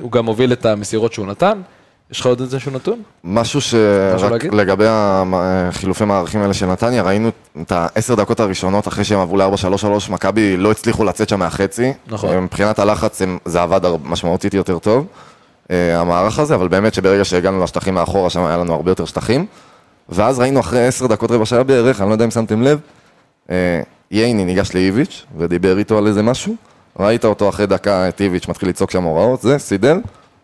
[0.00, 1.60] הוא גם הוביל את המסירות שהוא נתן.
[2.10, 3.02] יש לך עוד איזשהו נתון?
[3.24, 4.44] משהו שרק?
[4.44, 7.28] לגבי החילופי מערכים האלה של נתניה, ראינו
[7.62, 11.92] את העשר דקות הראשונות אחרי שהם עברו ל-4-3-3, מכבי לא הצליחו לצאת שם מהחצי.
[12.08, 12.36] נכון.
[12.38, 15.35] מבחינת הלחץ זה עבד משמעותית יותר טוב, אה,
[15.70, 19.46] המערך הזה, אבל באמת שברגע שהגענו לשטחים מאחורה, שם היה לנו הרבה יותר שטחים.
[20.08, 22.80] ואז ראינו אחרי עשר דקות רבע שעה בערך, אני לא יודע אם שמתם לב,
[23.50, 26.54] אה, ייני ניגש לאיביץ' ודיבר איתו על איזה משהו.
[26.98, 29.98] ראית אותו אחרי דקה, את איביץ' מתחיל לצעוק שם הוראות, זה, סידר,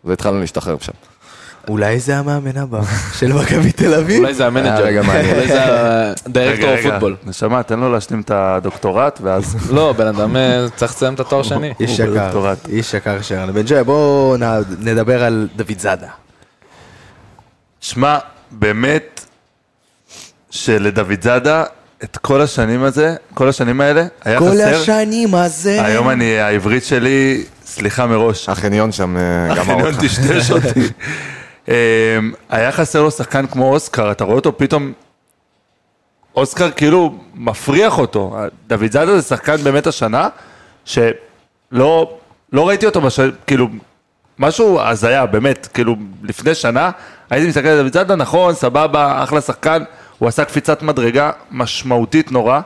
[0.04, 1.12] והתחלנו להשתחרר שם.
[1.68, 2.81] אולי זה המאמן הבא
[3.18, 4.18] של מכבי תל אביב?
[4.18, 5.35] אולי זה המנג'ר, רגע מעניין.
[5.35, 5.61] אולי זה
[6.26, 7.16] ה director ה football.
[7.25, 9.57] נשמה, תן לו להשלים את הדוקטורט, ואז...
[9.70, 11.72] לא, בן אדם אה, צריך לסיים את התואר שני.
[11.81, 12.55] איש יקר.
[12.68, 13.53] איש יקר שלנו.
[13.53, 14.37] בן ג'וי, בואו
[14.79, 16.09] נדבר על דוד זאדה.
[17.81, 18.18] שמע,
[18.51, 19.25] באמת
[20.51, 21.64] שלדוד זאדה,
[22.05, 24.77] את כל השנים הזה, כל השנים האלה, היה כל חסר.
[24.77, 25.85] השנים הזה...
[25.85, 28.48] היום אני, העברית שלי, סליחה מראש.
[28.48, 30.01] החניון שם אה, גמר החניון אותך.
[30.01, 30.81] טשטש אותי.
[31.68, 31.75] אמ,
[32.48, 34.92] היה חסר לו שחקן כמו אוסקר, אתה רואה אותו פתאום,
[36.37, 38.37] אוסקר כאילו מפריח אותו.
[38.66, 40.29] דוד זאדה זה שחקן באמת השנה,
[40.85, 42.18] שלא
[42.53, 43.20] לא ראיתי אותו, בש...
[43.46, 43.68] כאילו,
[44.38, 46.90] משהו הזיה, באמת, כאילו, לפני שנה,
[47.31, 49.83] הייתי מסתכל על דוד זאדה, נכון, סבבה, אחלה שחקן,
[50.18, 52.61] הוא עשה קפיצת מדרגה משמעותית נורא.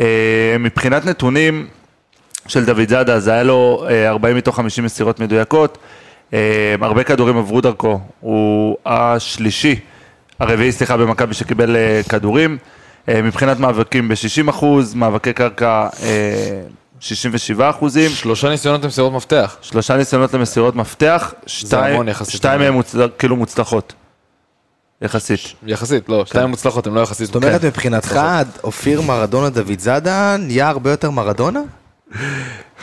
[0.00, 1.66] אה, מבחינת נתונים
[2.48, 5.99] של דוד זאדה, זה היה לו אה, 40 מתוך 50 מסירות מדויקות, אה,
[6.80, 9.80] הרבה כדורים עברו דרכו, הוא השלישי,
[10.40, 12.58] הרביעי, סליחה, במכבי שקיבל אה, כדורים.
[13.08, 16.60] אה, מבחינת מאבקים ב-60 אחוז, מאבקי קרקע אה,
[17.00, 18.10] 67 אחוזים.
[18.10, 19.56] שלושה ניסיונות למסירות מפתח.
[19.62, 22.02] שלושה ניסיונות למסירות מפתח, שתיים,
[22.58, 23.92] מהם מוצל, כאילו מוצלחות.
[25.02, 25.40] יחסית.
[25.66, 27.26] יחסית, לא, שתיים מוצלחות, הן לא יחסית.
[27.26, 28.20] זאת אומרת, מבחינתך,
[28.64, 31.60] אופיר מרדונה דוד זאדה נהיה הרבה יותר מרדונה?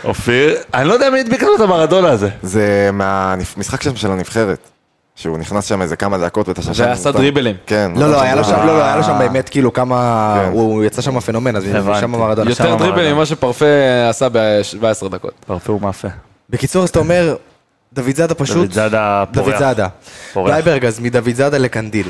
[0.04, 2.30] אופיר, אני לא יודע מי הדביק לנו את המרדונה הזה.
[2.42, 4.60] זה מהמשחק שם של הנבחרת.
[5.16, 6.72] שהוא נכנס שם איזה כמה דקות ואתה שם...
[6.78, 7.56] ועשה דריבלים.
[7.66, 7.92] כן.
[7.96, 9.20] לא, לא, היה לו שם, לא, לא, היה לו שם.
[9.20, 10.42] באמת כאילו כמה...
[10.46, 10.52] כן.
[10.52, 11.64] הוא יצא שם פנומן, אז.
[12.00, 12.50] שם מרדונה.
[12.50, 13.16] יותר דריבלים.
[13.16, 13.66] ממה שפרפה
[14.10, 15.32] עשה ב-17 דקות.
[15.48, 16.08] פרפה הוא מאפה.
[16.50, 17.36] בקיצור, אז אתה אומר,
[17.94, 18.58] דוד זאדה פשוט.
[18.58, 19.48] דוד זאדה פורח.
[19.48, 19.88] דוד זאדה.
[20.34, 20.52] פורח.
[20.52, 22.08] בלייברג, אז מדוד זאדה לקנדיל.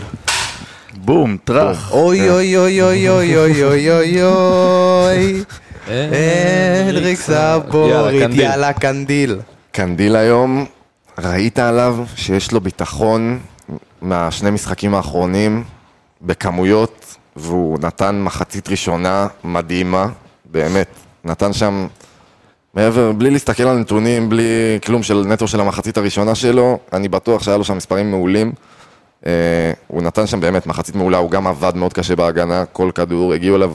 [0.98, 1.92] בום, טראח.
[1.92, 5.44] אוי אוי אוי אוי אוי אוי אוי אוי אוי
[5.90, 9.40] הנדריק סבורית, יאללה, קנדיל.
[9.72, 10.66] קנדיל היום,
[11.18, 13.40] ראית עליו שיש לו ביטחון
[14.02, 15.64] מהשני משחקים האחרונים
[16.22, 20.08] בכמויות, והוא נתן מחצית ראשונה מדהימה,
[20.46, 20.88] באמת.
[21.26, 21.88] נתן שם,
[22.74, 27.44] מעבר, בלי להסתכל על נתונים, בלי כלום של נטו של המחצית הראשונה שלו, אני בטוח
[27.44, 28.52] שהיה לו שם מספרים מעולים.
[29.26, 29.32] אה,
[29.88, 33.56] הוא נתן שם באמת מחצית מעולה, הוא גם עבד מאוד קשה בהגנה, כל כדור, הגיעו
[33.56, 33.74] אליו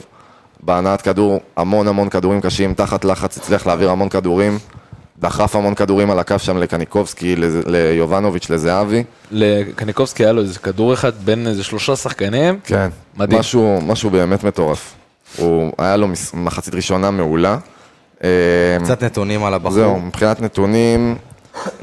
[0.65, 4.57] בהנעת כדור, המון המון כדורים קשים, תחת לחץ הצליח להעביר המון כדורים,
[5.19, 9.03] דחף המון כדורים על הקו שם לקניקובסקי, ליובנוביץ', לזהבי.
[9.31, 12.59] לקניקובסקי היה לו איזה כדור אחד בין איזה שלושה שחקנים.
[12.63, 13.39] כן, מדהים.
[13.39, 14.93] משהו, משהו באמת מטורף.
[15.37, 17.57] הוא, היה לו מחצית ראשונה מעולה.
[18.23, 18.29] אה,
[18.83, 19.71] קצת נתונים על הבחור.
[19.71, 21.15] זהו, מבחינת נתונים,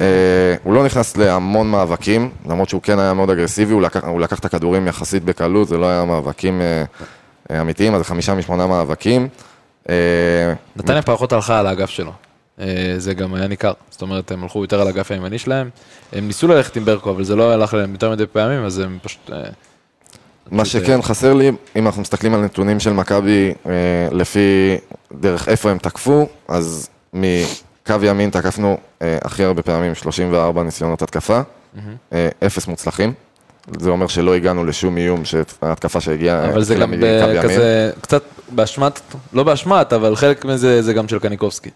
[0.01, 4.21] אה, הוא לא נכנס להמון מאבקים, למרות שהוא כן היה מאוד אגרסיבי, הוא לקח, הוא
[4.21, 6.85] לקח את הכדורים יחסית בקלות, זה לא היה מאבקים אה,
[7.61, 9.29] אמיתיים, אז חמישה משמונה מאבקים.
[9.89, 9.95] אה,
[10.77, 12.13] נתניה פחות הלכה על האגף שלו.
[12.61, 13.73] אה, זה גם היה ניכר.
[13.91, 15.71] זאת אומרת, הם הלכו יותר על האגף הימני שלהם.
[16.13, 18.99] הם ניסו ללכת עם ברקו, אבל זה לא הלך להם יותר מדי פעמים, אז הם
[19.03, 19.31] פשוט...
[19.33, 19.43] אה,
[20.51, 23.55] מה שכן חסר לי, אם אנחנו מסתכלים על נתונים של מכבי
[24.13, 24.77] לפי
[25.13, 31.41] דרך איפה הם תקפו, אז מקו ימין תקפנו הכי הרבה פעמים 34 ניסיונות התקפה,
[32.47, 33.13] אפס מוצלחים.
[33.79, 36.95] זה אומר שלא הגענו לשום איום שההתקפה שהגיעה אבל זה גם.
[37.43, 39.01] כזה, קצת באשמת,
[39.33, 41.71] לא באשמת, אבל חלק מזה זה גם של קניקובסקי.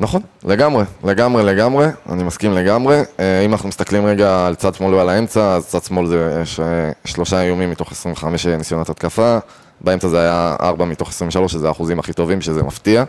[0.00, 3.02] נכון, לגמרי, לגמרי, לגמרי, אני מסכים לגמרי.
[3.20, 6.90] אה, אם אנחנו מסתכלים רגע על צד שמאל ועל האמצע, אז צד שמאל זה אה,
[7.04, 9.38] שלושה איומים מתוך 25 ניסיונות התקפה,
[9.80, 13.04] באמצע זה היה 4 מתוך 23, שזה האחוזים הכי טובים, שזה מפתיע.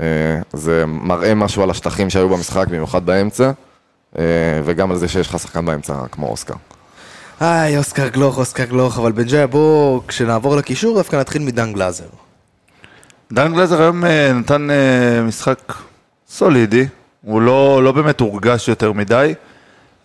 [0.00, 0.06] אה,
[0.52, 3.50] זה מראה משהו על השטחים שהיו במשחק, במיוחד באמצע,
[4.18, 4.24] אה,
[4.64, 6.54] וגם על זה שיש לך שחקן באמצע כמו אוסקר.
[7.44, 12.04] איי, אוסקר גלוך, אוסקר גלוך, אבל בן ג'איה, בוא, כשנעבור לקישור, דווקא נתחיל מדן גלאזר.
[13.32, 15.72] דן גלזר היום אה, נתן אה, משחק
[16.28, 16.86] סולידי,
[17.22, 19.34] הוא לא, לא באמת הורגש יותר מדי.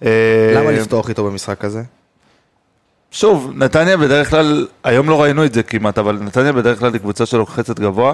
[0.05, 1.81] אה, למה לפתוח איתו במשחק הזה?
[3.11, 6.99] שוב, נתניה בדרך כלל, היום לא ראינו את זה כמעט, אבל נתניה בדרך כלל היא
[7.01, 8.13] קבוצה שלוחצת גבוה,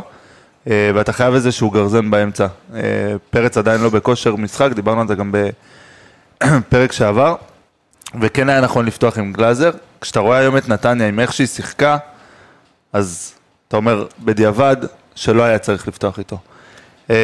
[0.69, 2.47] אה, ואתה חייב איזשהו גרזן באמצע.
[2.75, 2.81] אה,
[3.29, 7.35] פרץ עדיין לא בכושר משחק, דיברנו על זה גם בפרק שעבר,
[8.21, 9.69] וכן היה נכון לפתוח עם גלאזר.
[10.01, 11.97] כשאתה רואה היום את נתניה עם איך שהיא שיחקה,
[12.93, 13.33] אז
[13.67, 14.77] אתה אומר, בדיעבד,
[15.15, 16.37] שלא היה צריך לפתוח איתו.
[17.09, 17.15] אה,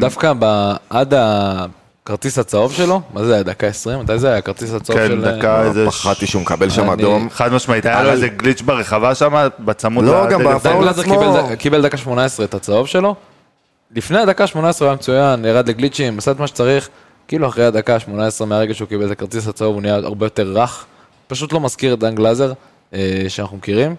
[0.00, 4.00] דווקא ב- עד הכרטיס הצהוב שלו, מה זה היה, דקה 20?
[4.00, 5.38] מתי זה היה, הכרטיס הצהוב כן, של...
[5.38, 5.86] דקה איזה...
[5.86, 7.30] פחדתי שהוא מקבל שם אני- אדום.
[7.30, 10.44] חד משמעית, היה לו איזה גליץ' ברחבה שם, בצמוד לא, גם.
[10.44, 11.48] בפאול עצמו.
[11.58, 13.14] קיבל דקה 18 את הצהוב שלו.
[13.96, 16.88] לפני הדקה 18 הוא היה מצוין, ירד לגליצ'ים, עשה את מה שצריך.
[17.28, 20.84] כאילו אחרי הדקה 18 מהרגע שהוא קיבל את הכרטיס הצהוב הוא נהיה הרבה יותר רך.
[21.26, 22.52] פשוט לא מזכיר את דן גלזר
[22.94, 23.94] אה, שאנחנו מכירים,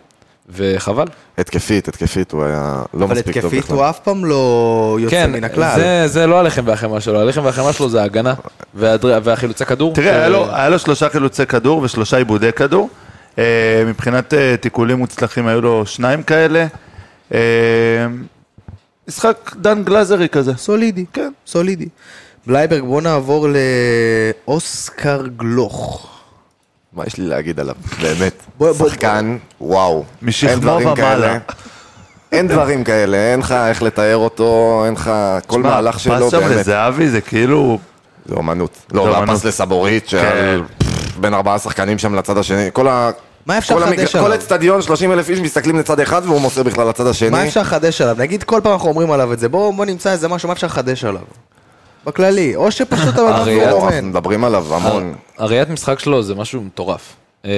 [0.50, 1.06] וחבל.
[1.38, 3.76] התקפית, התקפית, הוא היה לא אבל מספיק טוב התקפית בכלל.
[3.76, 5.76] הוא אף פעם לא יוצא כן, מן הכלל.
[5.76, 8.34] זה, זה לא הלחם והחמאה שלו, הלחם והחמאה שלו זה ההגנה
[8.74, 9.20] והדר...
[9.24, 9.94] והחילוצי כדור.
[9.94, 12.90] תראה, היה ש- לו, היה לו שלושה חילוצי כדור ושלושה עיבודי כדור.
[13.38, 16.66] אה, מבחינת אה, תיקולים מוצלחים היו לו שניים כאלה.
[17.34, 17.40] אה,
[19.08, 20.54] משחק דן גלאזרי כזה.
[20.58, 21.88] סולידי, כן, סולידי.
[22.48, 23.48] בלייברג, בוא נעבור
[24.48, 26.08] לאוסקר גלוך.
[26.94, 28.34] מה יש לי להגיד עליו, באמת.
[28.58, 30.04] בוא- בוא- שחקן, וואו.
[30.22, 31.06] משכמו אין דברים ומעלה.
[31.06, 31.38] כאלה.
[32.32, 35.12] אין דברים כאלה, אין לך איך לתאר אותו, אין לך...
[35.48, 36.52] כל מהלך שלו, פס שם באמת.
[36.58, 37.78] לזהבי זה כאילו...
[38.26, 38.78] זה אומנות.
[38.92, 39.30] לא, אומנות.
[39.30, 40.62] והפס לסבורית, של
[41.20, 42.70] בין ארבעה שחקנים שם לצד השני.
[42.74, 43.10] כל ה...
[43.46, 44.28] מה אפשר כל לחדש עליו?
[44.30, 47.30] כל אצטדיון, 30 אלף איש מסתכלים לצד אחד והוא מוסר בכלל לצד השני.
[47.30, 48.16] מה אפשר לחדש עליו?
[48.20, 50.68] נגיד כל פעם אנחנו אומרים עליו את זה, בואו בוא נמצא איזה משהו, מה אפשר
[50.68, 51.22] לחדש עליו?
[52.06, 54.08] בכללי, או שפשוט אדם הרי- לא אנחנו.
[54.08, 55.13] מדברים עליו המון.
[55.38, 57.16] הראיית משחק שלו זה משהו מטורף.
[57.46, 57.52] אה,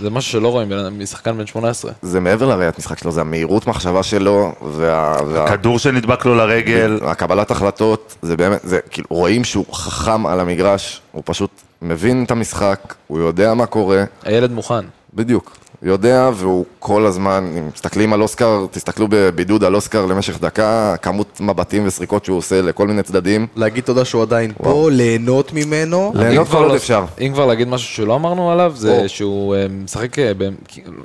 [0.00, 0.68] זה משהו שלא רואים
[0.98, 1.92] משחקן בן 18.
[2.02, 5.16] זה מעבר לראיית משחק שלו, זה המהירות מחשבה שלו, וה...
[5.26, 6.98] וה- כדור שנדבק לו לרגל.
[7.02, 11.50] הקבלת החלטות, זה באמת, זה כאילו, רואים שהוא חכם על המגרש, הוא פשוט
[11.82, 14.84] מבין את המשחק, הוא יודע מה קורה, הילד מוכן.
[15.14, 20.94] בדיוק, יודע, והוא כל הזמן, אם מסתכלים על אוסקר, תסתכלו בבידוד על אוסקר למשך דקה,
[21.02, 26.12] כמות מבטים וסריקות שהוא עושה לכל מיני צדדים, להגיד תודה שהוא עדיין פה, ליהנות ממנו.
[26.14, 27.04] ליהנות כבר עוד לא- אפשר.
[27.20, 29.08] אם כבר להגיד משהו שלא אמרנו עליו, זה או.
[29.08, 30.32] שהוא אה, משחק, אה,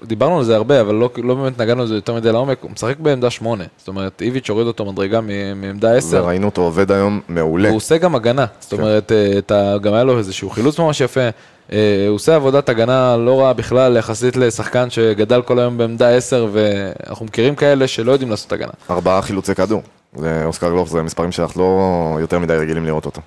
[0.03, 2.71] דיברנו על זה הרבה, אבל לא לא באמת נגענו על זה יותר מדי לעומק, הוא
[2.71, 3.63] משחק בעמדה 8.
[3.77, 5.19] זאת אומרת, איביץ' הוריד אותו מדרגה
[5.55, 6.21] מעמדה 10.
[6.23, 7.67] וראינו אותו עובד היום מעולה.
[7.67, 8.77] והוא עושה גם הגנה, זאת כן.
[8.81, 9.11] אומרת,
[9.51, 11.29] ה- גם היה לו איזשהו חילוץ ממש יפה.
[11.73, 16.47] אה, הוא עושה עבודת הגנה לא רעה בכלל יחסית לשחקן שגדל כל היום בעמדה 10,
[16.51, 18.71] ואנחנו מכירים כאלה שלא יודעים לעשות הגנה.
[18.89, 19.81] ארבעה חילוצי כדור.
[20.15, 23.21] זה אוסקר גלוך, זה מספרים שאנחנו לא יותר מדי רגילים לראות אותו.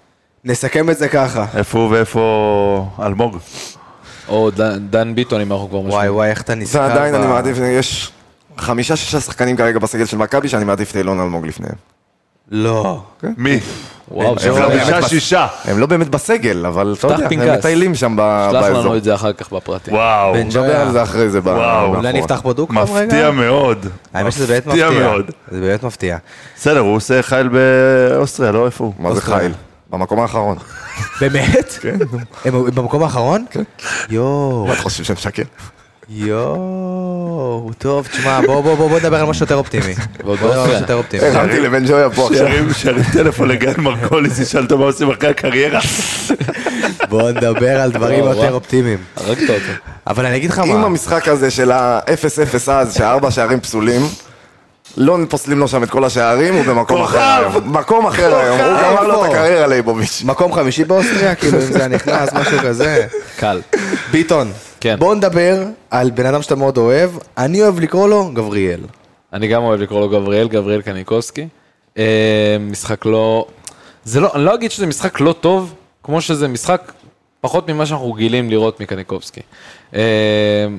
[0.44, 1.46] נסכם את זה ככה.
[1.56, 3.36] איפה הוא ואיפה אלמוג?
[4.28, 6.14] או דן- דן ביטון, אם אנחנו כבר וואי משווים.
[6.14, 8.12] וואי, איך אתה נזכר זה עדיין, אני מעדיף, יש
[8.58, 11.74] חמישה-שישה שחקנים כרגע בסגל של מכבי שאני מעדיף את אילון אלמוג לפניהם.
[12.50, 13.02] לא.
[13.36, 13.60] מי?
[14.10, 15.46] וואו, הם שלח לא באמת חמישה, בס- שישה.
[15.64, 17.58] הם לא באמת בסגל, אבל אתה יודע, הם.
[17.58, 18.80] מטיילים שם ב- באזור.
[18.80, 19.94] לנו את זה אחר כך בפרטים.
[19.94, 20.32] וואו.
[20.32, 21.38] בן נדבר על זה אחרי זה.
[21.40, 21.94] וואו.
[21.96, 22.12] אולי.
[22.12, 23.04] נפתח פה דו-קרב רגע?
[23.06, 23.86] מפתיע מאוד.
[24.14, 24.90] האמת שזה באמת מפתיע.
[24.90, 25.30] מאוד.
[25.50, 26.16] זה באמת מפתיע.
[26.56, 28.92] בסדר, הוא עושה חייל באוסטריה, לא איפה הוא?
[28.98, 29.52] מה זה חייל?
[29.90, 30.56] במקום האחרון.
[31.20, 31.78] באמת?
[31.80, 31.96] כן.
[32.44, 33.44] הם במקום האחרון?
[33.50, 33.62] כן.
[34.10, 35.42] יואו, מה אתה חושב שאני משקר?
[36.08, 36.56] יואו,
[37.78, 39.94] טוב, תשמע, בוא בוא בוא בוא נדבר על משהו יותר אופטימי.
[40.24, 40.68] בוא נדבר על.
[40.68, 41.24] משהו יותר אופטימי.
[41.26, 42.46] הרמתי לבן ג'ויה פה עכשיו.
[42.46, 45.80] שירים שירים טלפון לגל מרקוליס, ישאל אותו מה עושים אחרי הקריירה.
[47.08, 48.52] בוא נדבר על דברים יותר.
[48.52, 48.98] אופטימיים.
[49.16, 49.72] הרגת אותו.
[50.06, 54.00] אבל אני אגיד לך מה, המשחק הזה של ה-0-0 אז, שהארבע שערים פסולים,
[54.96, 57.72] לא פוסלים לו שם את כל השערים, הוא במקום אחר היום.
[57.76, 60.22] מקום אחר היום, הוא גמר לו את הקריירה לייבוביץ'.
[60.24, 63.06] מקום חמישי באוסטריה, כאילו אם זה היה נכנס, משהו כזה.
[63.36, 63.60] קל.
[64.10, 64.96] ביטון, כן.
[64.98, 68.80] בוא נדבר על בן אדם שאתה מאוד אוהב, אני אוהב לקרוא לו גבריאל.
[69.32, 71.48] אני גם אוהב לקרוא לו גבריאל, גבריאל קניקובסקי.
[71.98, 73.46] אה, משחק לא...
[74.04, 76.92] זה לא, אני לא אגיד שזה משחק לא טוב, כמו שזה משחק
[77.40, 79.40] פחות ממה שאנחנו רגילים לראות מקניקובסקי.
[79.94, 80.00] אה,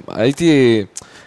[0.07, 0.83] הייתי,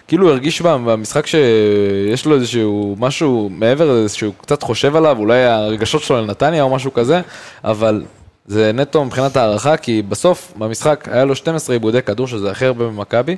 [0.09, 6.03] כאילו הרגיש במשחק שיש לו איזשהו משהו מעבר לזה שהוא קצת חושב עליו, אולי הרגשות
[6.03, 7.21] שלו לנתניה או משהו כזה,
[7.65, 8.03] אבל
[8.51, 12.85] זה נטו מבחינת הערכה, כי בסוף במשחק היה לו 12 עיבודי כדור, שזה הכי הרבה
[12.85, 13.37] במכבי,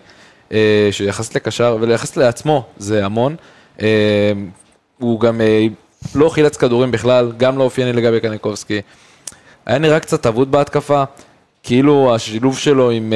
[0.52, 3.36] אה, שיחסית לקשר וליחסית לעצמו זה המון.
[3.82, 4.32] אה,
[4.98, 5.66] הוא גם אה,
[6.14, 8.80] לא חילץ כדורים בכלל, גם לא אופייני לגבי קניקובסקי.
[9.66, 11.04] היה נראה קצת אבוד בהתקפה,
[11.62, 13.12] כאילו השילוב שלו עם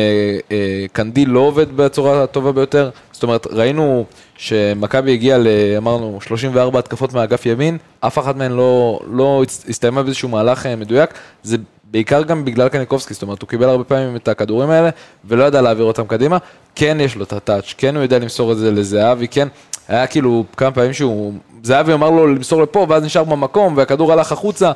[0.93, 2.91] קנדיל לא עובד בצורה הטובה ביותר.
[3.13, 4.05] זאת אומרת, ראינו
[4.37, 5.47] שמכבי הגיעה ל...
[5.77, 11.11] אמרנו, 34 התקפות מאגף ימין, אף אחת מהן לא, לא הסתיימה באיזשהו מהלך מדויק.
[11.43, 11.57] זה
[11.91, 14.91] בעיקר גם בגלל קניקובסקי, זאת אומרת, הוא קיבל הרבה פעמים את הכדורים האלה,
[15.25, 16.39] ולא ידע להעביר אותם קדימה.
[16.75, 19.49] כן יש לו את הטאץ', כן הוא יודע למסור את זה לזהבי, כן,
[19.89, 21.33] היה כאילו כמה פעמים שהוא...
[21.63, 24.73] זהבי אמר לו למסור לפה, ואז נשאר במקום, והכדור הלך החוצה.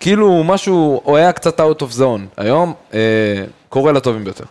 [0.00, 2.20] כאילו משהו, הוא היה קצת out of zone.
[2.36, 2.98] היום, אה,
[3.68, 4.44] קורא לטובים ביותר.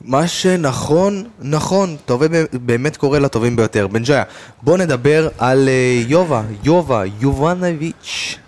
[0.00, 3.86] מה שנכון, נכון, עובד באמת קורא לטובים ביותר.
[3.86, 4.22] בן ג'איה,
[4.62, 8.38] בוא נדבר על אה, יובה, יובה, יובנוביץ'.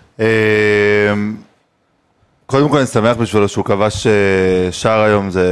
[2.47, 5.45] קודם כל אני שמח בשבילו שהוא כבש אה, שער היום, זה...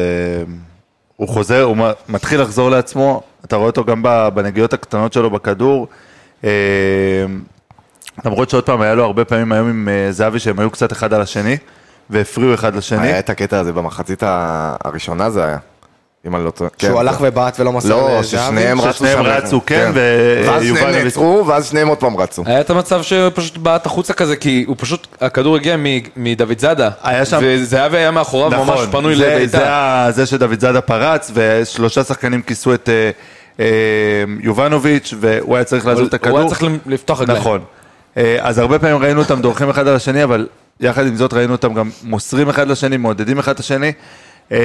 [1.16, 1.78] הוא חוזר, הוא
[2.10, 4.04] מתחיל לחזור לעצמו, אתה רואה אותו גם
[4.34, 5.88] בנגיעות הקטנות שלו בכדור.
[6.44, 6.50] אמ,
[8.26, 11.14] למרות שעוד פעם, היה לו הרבה פעמים היום עם אה, זהבי שהם היו קצת אחד
[11.14, 11.58] על השני,
[12.10, 13.08] והפריעו אחד לשני.
[13.08, 14.24] היה את הקטע הזה במחצית
[14.84, 15.58] הראשונה זה היה.
[16.28, 16.70] אם אני לא טועה.
[16.78, 18.24] שהוא כן, הלך זה- ובעט ולא מסר לא, לזהבי?
[18.28, 19.26] ששניהם רצו ששניהם שם.
[19.26, 19.92] רצו, כן,
[20.46, 22.44] ואז שניהם נעצרו, ואז שניהם עוד פעם רצו.
[22.46, 25.76] היה את המצב שפשוט בעט החוצה כזה, כי הוא פשוט, הכדור הגיע
[26.16, 26.90] מדוד זאדה.
[27.04, 30.08] היה שם- וזהבי היה מאחוריו ממש פנוי נכון, זה, זה, לביתה.
[30.12, 33.10] זה שדוד זאדה פרץ, ושלושה שחקנים כיסו את אה,
[33.60, 33.66] אה,
[34.40, 36.40] יובנוביץ', והוא היה צריך לעזוב את הכדור.
[36.40, 37.40] הוא היה צריך לפתוח רגליים.
[37.40, 37.60] נכון.
[38.18, 40.48] אה, אז הרבה פעמים ראינו אותם דורכים אחד על השני, אבל
[40.80, 43.92] יחד עם זאת ראינו אותם גם מוסרים אחד לשני, מעודדים אחד את השני.
[44.52, 44.58] אה,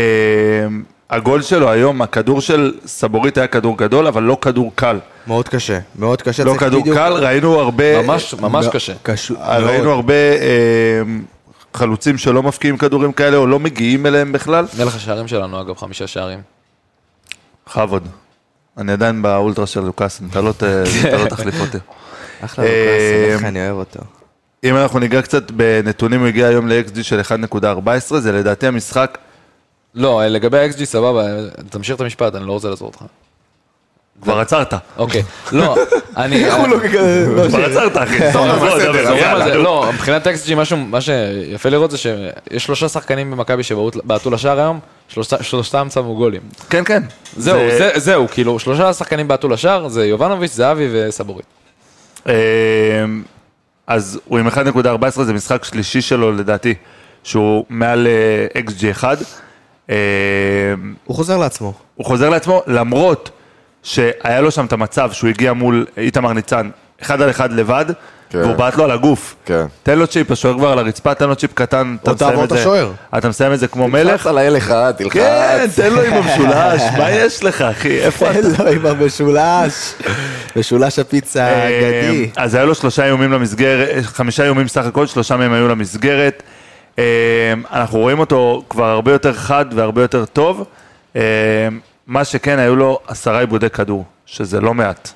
[1.10, 4.98] הגול שלו היום, הכדור של סבורית היה כדור גדול, אבל לא כדור קל.
[5.26, 6.44] מאוד קשה, מאוד קשה.
[6.44, 8.02] לא כדור בדיוק- קל, ראינו הרבה...
[8.02, 8.92] ממש, ממש לא, קשה.
[9.02, 9.94] קשור, ראינו מאוד.
[9.96, 11.02] הרבה אה,
[11.74, 14.66] חלוצים שלא מפקיעים כדורים כאלה, או לא מגיעים אליהם בכלל.
[14.78, 16.40] מלך השערים שלנו, אגב, חמישה שערים.
[17.68, 18.08] בכבוד.
[18.78, 20.52] אני עדיין באולטרה של לוקאסן, אתה לא
[21.24, 21.78] לא תחליף אותי.
[22.44, 24.00] אחלה אה, לוקאסן, איך אני אוהב אותו.
[24.64, 27.64] אם אנחנו ניגע קצת בנתונים, הוא הגיע היום ל-XG של 1.14,
[28.18, 29.18] זה לדעתי המשחק,
[29.94, 31.22] לא, לגבי ה-XG, סבבה,
[31.70, 33.03] תמשיך את המשפט, אני לא רוצה לעזור אותך.
[34.22, 34.74] כבר עצרת.
[34.98, 35.22] אוקיי,
[35.53, 35.76] לא,
[36.16, 36.44] אני...
[37.48, 38.18] כבר עצרת, אחי.
[38.18, 39.44] בסדר, דבר, אז מדברים על יאללה.
[39.44, 44.61] זה, לא, מבחינת XG, משהו, מה שיפה לראות זה שיש שלושה שחקנים במכבי שבעטו לשער
[44.61, 46.40] היום, שלושת- שלושתם שמו גולים.
[46.70, 47.03] כן, כן.
[47.37, 51.46] זהו, זה- זה- זהו, כאילו, שלושה שחקנים בעטו לשער, זה יובנוביץ', זהבי וסבורית.
[52.29, 52.35] אה,
[53.87, 54.55] אז הוא עם 1.14,
[55.24, 56.74] זה משחק שלישי שלו לדעתי,
[57.24, 58.07] שהוא מעל
[58.55, 59.18] אה, XG 1.
[59.90, 59.96] אה,
[61.05, 61.72] הוא חוזר לעצמו.
[61.94, 63.31] הוא חוזר לעצמו, למרות
[63.83, 66.70] שהיה לו שם את המצב שהוא הגיע מול איתמר ניצן,
[67.03, 67.85] אחד על אחד לבד,
[68.31, 68.38] כן.
[68.38, 69.37] והוא בעט לו על הגוף.
[69.44, 69.64] כן.
[69.83, 72.61] תן לו צ'יפ, השוער כבר על הרצפה, תן לו צ'יפ קטן, אתה מסיים את זה.
[72.61, 72.92] השוער.
[73.18, 74.11] אתה מסיים את זה כמו מלך.
[74.11, 75.12] תלחץ על האל אחד, תלחץ.
[75.12, 78.00] כן, תן לו עם המשולש, מה יש לך, אחי?
[78.07, 78.38] איפה אתה?
[78.38, 79.94] אין לו עם המשולש.
[80.57, 82.31] משולש הפיצה האגדי.
[82.38, 86.42] אה, אז היה לו שלושה איומים למסגרת, חמישה איומים סך הכל, שלושה מהם היו למסגרת.
[86.98, 90.64] אה, אנחנו רואים אותו כבר הרבה יותר חד והרבה יותר טוב.
[91.16, 91.68] אה,
[92.07, 95.12] מה שכן, היו לו עשרה עיבודי כדור, שזה לא מעט.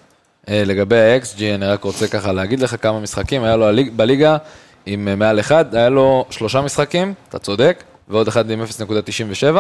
[0.49, 4.37] אה, לגבי ה-XG, אני רק רוצה ככה להגיד לך כמה משחקים, היה לו בליגה
[4.87, 9.57] עם אה, מעל 1, היה לו שלושה משחקים, אתה צודק, ועוד אחד עם 0.97.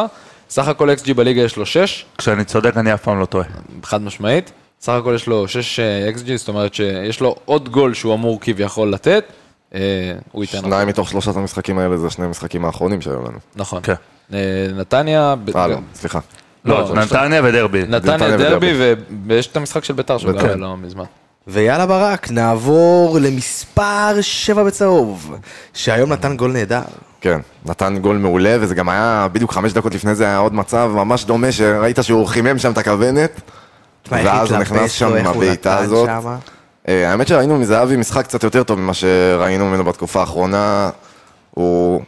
[0.50, 3.46] סך הכל XG בליגה יש לו 6, כשאני צודק אני אף פעם לא טועה.
[3.82, 4.52] חד משמעית.
[4.80, 5.80] סך הכל יש לו 6
[6.14, 9.24] XG, זאת אומרת שיש לו עוד גול שהוא אמור כביכול לתת.
[9.74, 9.80] אה,
[10.32, 10.58] הוא ייתן...
[10.58, 13.38] שניים מתוך שלושת המשחקים האלה זה שני המשחקים האחרונים שהיו לנו.
[13.56, 13.80] נכון.
[13.82, 13.94] כן.
[14.32, 14.38] אה,
[14.76, 15.34] נתניה...
[15.56, 16.18] אה, לא, סליחה.
[16.64, 17.82] לא, נתניה ודרבי.
[17.82, 19.02] נתניה נתניה דרבי, ודרבי.
[19.26, 21.04] ויש את המשחק של ביתר שהוא גם לא מזמן.
[21.46, 25.36] ויאללה ברק, נעבור למספר 7 בצהוב,
[25.74, 26.80] שהיום נתן גול נהדר.
[27.20, 30.90] כן, נתן גול מעולה, וזה גם היה, בדיוק חמש דקות לפני זה היה עוד מצב
[30.94, 33.40] ממש דומה, שראית שהוא חימם שם את הכוונת,
[34.10, 36.06] ואז הוא נכנס שם עם הבעיטה הזאת.
[36.06, 36.36] שמה.
[36.88, 40.90] אה, האמת שראינו מזהבי משחק קצת יותר טוב ממה שראינו ממנו בתקופה האחרונה.
[41.50, 42.02] הוא...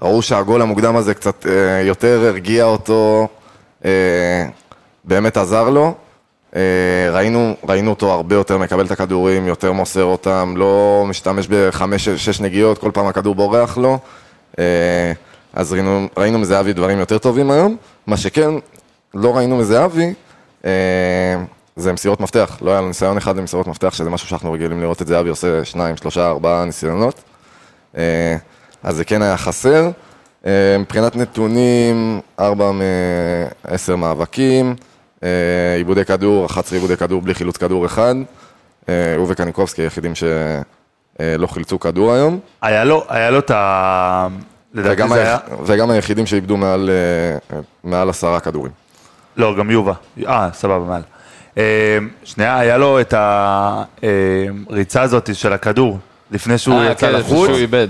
[0.00, 3.28] ראו שהגול המוקדם הזה קצת אה, יותר הרגיע אותו,
[3.84, 4.46] אה,
[5.04, 5.94] באמת עזר לו.
[7.12, 12.78] ראינו, ראינו אותו הרבה יותר מקבל את הכדורים, יותר מוסר אותם, לא משתמש בחמש-שש נגיעות,
[12.78, 13.98] כל פעם הכדור בורח לו.
[15.52, 17.76] אז ראינו, ראינו מזהבי דברים יותר טובים היום.
[18.06, 18.50] מה שכן,
[19.14, 20.14] לא ראינו מזהבי,
[20.64, 20.70] אה,
[21.78, 22.58] זה מסירות מפתח.
[22.60, 25.64] לא היה לו ניסיון אחד למסירות מפתח, שזה משהו שאנחנו רגילים לראות את זהבי עושה
[25.64, 27.20] שניים, שלושה, ארבעה ניסיונות.
[27.96, 28.36] אה,
[28.82, 29.90] אז זה כן היה חסר.
[30.46, 32.70] אה, מבחינת נתונים, ארבע
[33.64, 34.74] מעשר מאבקים,
[35.22, 38.14] אה, עיבודי כדור, 11 עיבודי כדור בלי חילוץ כדור אחד.
[39.16, 42.38] הוא וקניקובסקי היחידים שלא חילצו כדור היום.
[42.62, 44.28] היה לו, היה לו את ה...
[44.74, 45.38] לדעתי וגם, זה היה...
[45.66, 46.90] וגם היחידים שאיבדו מעל,
[47.84, 48.72] מעל עשרה כדורים.
[49.36, 49.92] לא, גם יובה.
[50.26, 51.02] אה, סבבה, מעל.
[51.58, 51.62] אה,
[52.24, 53.14] שנייה, היה לו את
[54.70, 55.98] הריצה הזאת של הכדור,
[56.30, 57.46] לפני שהוא אה, יצא כן, לחוץ.
[57.48, 57.88] שהוא איבד.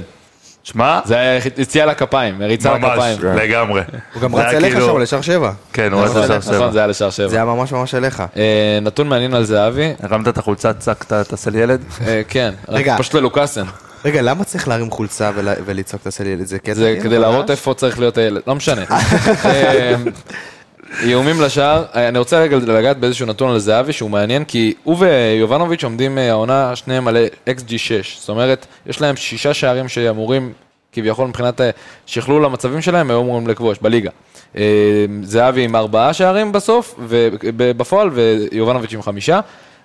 [0.63, 3.37] שמע, זה היה יציאה לכפיים, ריצה ממש, לכפיים.
[3.39, 3.83] לגמרי.
[4.15, 5.53] הוא גם זה רץ היה אליך כאילו- שם לשער 7.
[5.73, 6.71] כן, הוא רץ נכון, לשער נכון, שבע.
[6.71, 7.29] זה היה לשער שבע.
[7.29, 8.23] זה היה ממש ממש אליך.
[8.37, 11.81] אה, נתון מעניין על זהבי, הרמת את החולצה, צעקת, תעשה לי ילד?
[12.07, 12.97] אה, כן, רק רגע.
[12.99, 13.65] פשוט ללוקאסן.
[14.05, 16.47] רגע, למה צריך להרים חולצה ולה- ולצעוק תעשה לי ילד?
[16.47, 16.75] זה קטע?
[16.75, 17.51] זה כדי להראות?
[17.51, 18.83] איפה צריך להיות הילד, לא משנה.
[19.45, 19.95] אה,
[21.03, 24.97] איומים לשער, אה, אני רוצה רגע לגעת באיזשהו נתון על זהבי שהוא מעניין, כי הוא
[24.99, 30.53] ויובנוביץ' עומדים אה, העונה שניהם על XG6, זאת אומרת, יש להם שישה שערים שאמורים,
[30.93, 31.71] כביכול מבחינת אה,
[32.07, 34.11] שכלול המצבים שלהם, היו אמורים לכבוש בליגה.
[35.23, 39.41] זהבי עם ארבעה שערים בסוף, ובפועל, ויובנוביץ' עם חמישה,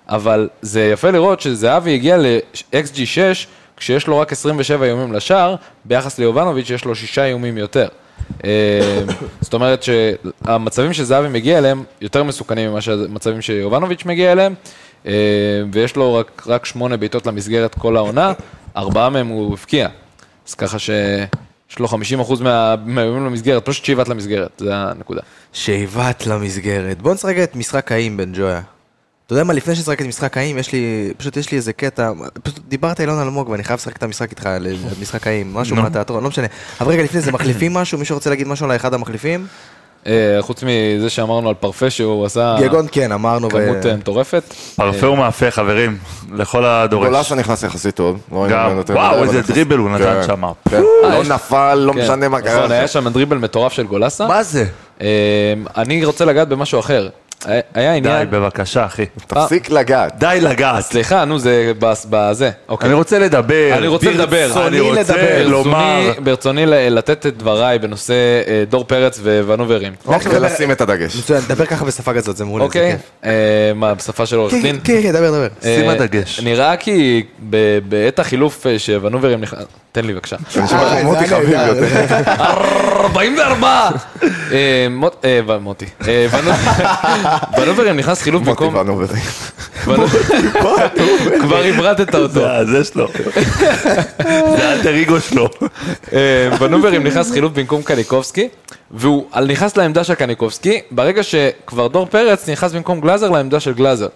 [0.10, 6.70] אבל זה יפה לראות שזהבי הגיע ל-XG6, כשיש לו רק 27 איומים לשער, ביחס ליובנוביץ'
[6.70, 7.88] יש לו שישה איומים יותר.
[8.46, 9.02] אה,
[9.42, 14.54] זאת אומרת שהמצבים שזהבי מגיע אליהם יותר מסוכנים ממה שהמצבים שיובנוביץ' מגיע אליהם,
[15.08, 15.12] אה,
[15.72, 18.34] ויש לו רק, רק שמונה בעיטות למסגרת כל העונה,
[18.78, 19.88] ארבעה מהם הוא הבקיע.
[20.48, 21.94] אז ככה שיש לו 50%
[22.42, 25.22] מה- מהאיומים למסגרת, פשוט שאיבת למסגרת, זה הנקודה.
[25.54, 27.02] שאיבת למסגרת.
[27.02, 28.62] בוא נשחק את משחק האם בן ג'ויה.
[29.26, 32.12] אתה יודע מה, לפני שנשחק את משחק האם, יש לי, פשוט יש לי איזה קטע,
[32.44, 36.30] פשוט דיברת אילון אלמוג ואני חייב לשחק את המשחק איתך, למשחק האם, משהו מהתיאטרון, לא
[36.30, 36.48] משנה.
[36.82, 37.98] אבל רגע, לפני זה, מחליפים משהו?
[37.98, 39.48] מישהו רוצה להגיד משהו על אחד המחליפים?
[40.08, 43.50] אה, חוץ מזה שאמרנו על פרפה שהוא עשה גגון כן, אמרנו.
[43.50, 44.44] כמות אה, מטורפת.
[44.76, 45.98] פרפה ומאפה, חברים,
[46.34, 47.08] לכל הדורש.
[47.08, 48.20] גולסה נכנס יחסית טוב.
[48.32, 48.38] לא
[48.90, 50.44] וואו, איזה דריבל הוא נתן כן, שם.
[50.70, 50.82] כן.
[51.04, 52.00] לא נפל, לא כן.
[52.00, 52.68] משנה מה נכון, קרה.
[52.70, 54.28] היה שם דריבל מטורף של גולסה.
[54.28, 54.66] מה זה?
[55.02, 55.08] אה,
[55.78, 57.10] אני רוצה לגעת במשהו אחר.
[57.46, 58.30] היה- היה די, עניין...
[58.32, 59.06] בבקשה, אחי.
[59.28, 60.20] תפסיק לגעת.
[60.20, 60.84] די לגעת.
[60.84, 61.72] סליחה, נו, זה
[62.10, 62.50] בזה.
[62.70, 62.88] אוקיי.
[62.88, 63.70] אני רוצה לדבר.
[63.78, 64.48] אני רוצה לדבר.
[64.48, 65.48] ברצוני אני רוצה לדבר.
[65.48, 66.12] לומר.
[66.24, 68.14] ברצוני- לתת את דבריי בנושא
[68.48, 69.94] אה, דור פרץ וונוברים.
[70.32, 71.16] ולשים את הדגש.
[71.16, 72.64] מצוין, דבר ככה בשפה כזאת, זה מעולה.
[72.64, 72.92] זה אוקיי?
[72.92, 73.02] כיף.
[73.26, 73.32] אה,
[73.76, 74.80] מה, בשפה של עורך כן, דין?
[74.84, 75.48] כן, כן, דבר, דבר.
[75.62, 76.40] שים אה, הדגש.
[76.40, 79.60] נראה כי ב- בעת החילוף אה, שוונוברים נכנס...
[79.94, 80.36] תן לי בבקשה.
[80.52, 81.84] זה נשמע אה, כמו מוטי זה היה חביב.
[81.84, 82.32] יותר.
[83.04, 83.90] 44!
[84.52, 85.86] אה, מוט- אה, ו- מוטי.
[86.08, 86.52] אה, ונו-
[87.62, 88.76] ונוברים נכנס חילוף מוטי במקום...
[88.76, 89.22] ונוברים.
[89.86, 90.08] ונו-
[91.42, 92.30] כבר הברטת אותו.
[92.66, 93.08] זה שלו.
[94.58, 95.50] זה האלטר אגו שלו.
[96.14, 98.50] אה, ונוברים נכנס חילוף במקום קניקובסקי,
[98.92, 104.08] והוא נכנס לעמדה של קניקובסקי, ברגע שכבר דור פרץ נכנס במקום גלאזר לעמדה של גלאזר.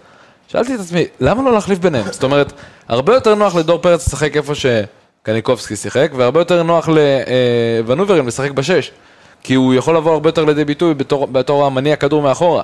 [0.52, 2.04] שאלתי את עצמי, למה לא להחליף ביניהם?
[2.10, 2.52] זאת אומרת,
[2.88, 4.54] הרבה יותר נוח לדור פרץ לשחק איפה
[5.28, 8.90] שקניקובסקי שיחק, והרבה יותר נוח לוונוברים לשחק בשש,
[9.42, 12.62] כי הוא יכול לבוא הרבה יותר לידי ביטוי בתור, בתור המניע כדור מאחורה.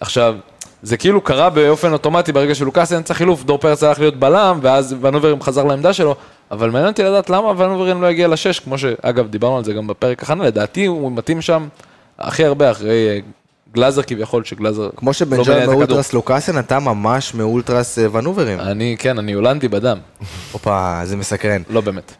[0.00, 0.34] עכשיו,
[0.82, 4.96] זה כאילו קרה באופן אוטומטי ברגע שלוקאסן יצא חילוף, דור פרץ הלך להיות בלם, ואז
[5.00, 6.14] ונוברים חזר לעמדה שלו,
[6.50, 9.86] אבל מעניין אותי לדעת למה ונוברים לא הגיע לשש, כמו שאגב דיברנו על זה גם
[9.86, 11.68] בפרק הכנה, לדעתי הוא מתאים שם
[12.18, 13.18] הכי הרבה אחרי אה,
[13.74, 15.86] גלאזר כביכול, שגלאזר כמו שבן לא ג'ויה מניע את הכדור.
[15.86, 18.60] מאולטרס לוקאסן, אתה ממש מאולטרס אה, ונוברים.
[18.60, 19.98] אני, כן, אני הולנדי בדם,
[20.52, 21.62] הופה, זה מסקרן.
[21.70, 22.12] לא באמת.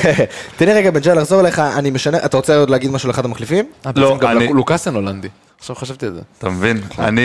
[0.56, 3.24] תן לי רגע בן ג'ויה לחזור אליך, אני משנה, אתה רוצה עוד להגיד משהו לאחד
[3.24, 3.64] המחליפים?
[3.96, 5.28] לא, בעצם גם אני- לוקאסן הולנדי,
[5.58, 6.20] עכשיו חשבתי על זה.
[6.38, 6.80] אתה מבין?
[6.98, 7.22] אני...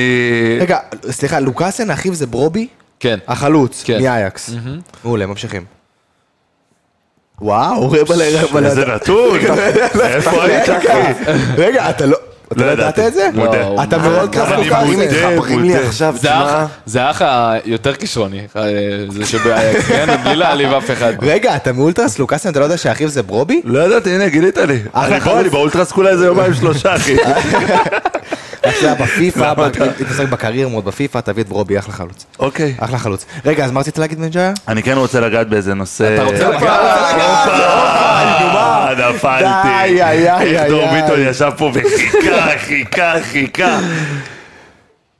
[0.61, 0.77] רגע,
[1.11, 2.67] סליחה, לוקאסן אחיו זה ברובי?
[2.99, 3.19] כן.
[3.27, 4.01] החלוץ, כן.
[4.03, 4.49] מאייקס.
[5.03, 5.65] מעולה, ממשיכים.
[7.41, 8.95] וואו, רבע לרבע איזה לרבע.
[8.95, 9.39] נתון,
[10.03, 11.32] איפה היית אחי?
[11.57, 12.17] רגע, אתה לא...
[12.52, 12.99] אתה לא ידעת.
[12.99, 13.30] את זה?
[13.34, 13.84] מודה.
[13.84, 14.91] אתה מאוד אני קלאסי.
[14.91, 15.88] מודה, מתחברים לי מודה.
[15.88, 18.62] עכשיו, זה תשמע, האח- זה האח היותר כישרוני, אה,
[19.10, 19.39] זה שב...
[19.88, 21.14] כן, בלי להעליב אף אחד.
[21.22, 23.62] רגע, אתה מאולטרס לוקאסן, אתה לא יודע שאחיו זה ברובי?
[23.66, 24.80] לא ידעתי, הנה גילית לי.
[24.95, 25.38] אני בוא, חלוץ.
[25.38, 27.16] אני באולטרס כולה איזה יומיים שלושה אחי.
[28.80, 32.26] שהיה בפיפא, אתה- אם תשחק בקרייר מוד בפיפא, תביא את ברובי, אחלה חלוץ.
[32.39, 32.74] אוקיי.
[32.80, 33.26] אחלה חלוץ.
[33.45, 34.52] רגע, אז מה רצית להגיד בנג'איה?
[34.68, 36.14] אני כן רוצה לגעת באיזה נושא...
[36.16, 38.01] אתה רוצה לגעת?
[38.94, 39.44] נפלתי.
[39.44, 41.02] די, איי, איי, איך דור איי.
[41.02, 43.80] ביטון ישב פה וחיכה, חיכה, חיכה.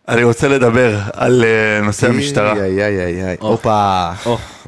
[0.08, 2.54] אני רוצה לדבר על אה, נושא המשטרה.
[2.54, 3.38] איי, איי, איי, איי.
[3.40, 4.10] הופה.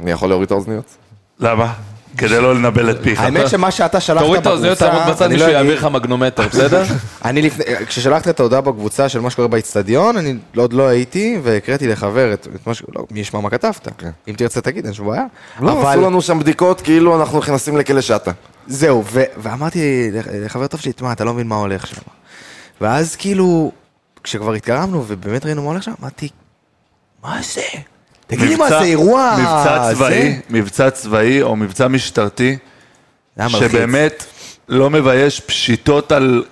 [0.03, 0.95] אני יכול להוריד את האוזניות?
[1.39, 1.73] למה?
[2.17, 3.19] כדי לא לנבל את פיך.
[3.21, 5.85] האמת שמה שאתה שלחת תוריד את האוזניות, בקבוצה, תעמוד בצד, אני מישהו לא יעביר לך
[5.85, 6.83] מגנומטר, בסדר?
[7.25, 11.87] אני לפני, כששלחת את ההודעה בקבוצה של מה שקורה באיצטדיון, אני עוד לא הייתי, והקראתי
[11.87, 12.83] לחבר את מה ש...
[12.95, 13.87] לא, מי ישמע מה כתבת.
[14.27, 15.23] אם תרצה תגיד, אין שום בעיה.
[15.61, 18.31] לא, עשו לנו שם בדיקות כאילו אנחנו נכנסים לכלא שטה.
[18.67, 22.01] זהו, ו- ואמרתי לח- לחבר טוב שלי, תשמע, אתה לא מבין מה הולך שם.
[22.81, 23.71] ואז כאילו,
[24.23, 26.29] כשכבר התקרבנו ובאמת ראינו מה הולך שם, אמרתי,
[27.23, 27.61] מה זה?
[28.35, 29.35] תגיד לי מה זה אירוע...
[29.39, 32.57] מבצע זה?" צבאי, מבצע צבאי או מבצע משטרתי,
[33.37, 33.49] זה.
[33.49, 34.25] שבאמת
[34.69, 36.43] לא מבייש פשיטות על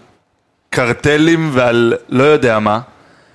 [0.70, 2.80] קרטלים ועל לא יודע מה.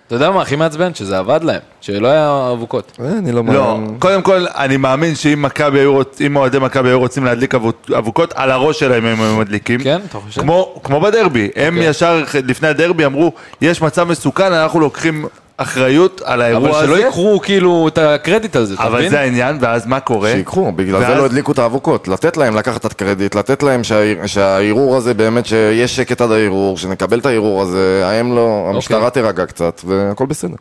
[0.07, 0.95] אתה יודע מה הכי מעצבן?
[0.95, 2.99] שזה עבד להם, שלא היה אבוקות.
[3.19, 7.25] אני לא לא, קודם כל, אני מאמין שאם מכבי היו אם אוהדי מכבי היו רוצים
[7.25, 9.81] להדליק אבו- אבוקות, על הראש שלהם הם היו מדליקים.
[9.83, 10.41] כן, אתה חושב?
[10.41, 11.91] כמו, כמו בדרבי, הם אוקיי.
[11.91, 15.25] ישר לפני הדרבי אמרו, יש מצב מסוכן, אנחנו לוקחים
[15.57, 16.87] אחריות על האירוע אבל הזה.
[16.87, 19.11] שלא ייקחו כאילו את הקרדיט על זה, אתה אבל מבין?
[19.11, 20.33] זה העניין, ואז מה קורה?
[20.33, 22.09] שיקחו, בגלל זה ואז- לא הדליקו את האבוקות.
[22.09, 26.79] לתת להם לקחת את הקרדיט, לתת להם שה- שהערעור הזה באמת, שיש שקט עד הערעור,
[26.79, 30.55] שנקבל את הערעור הזה, האם לא, המשטרה תירגע קצת, והכל בסדר.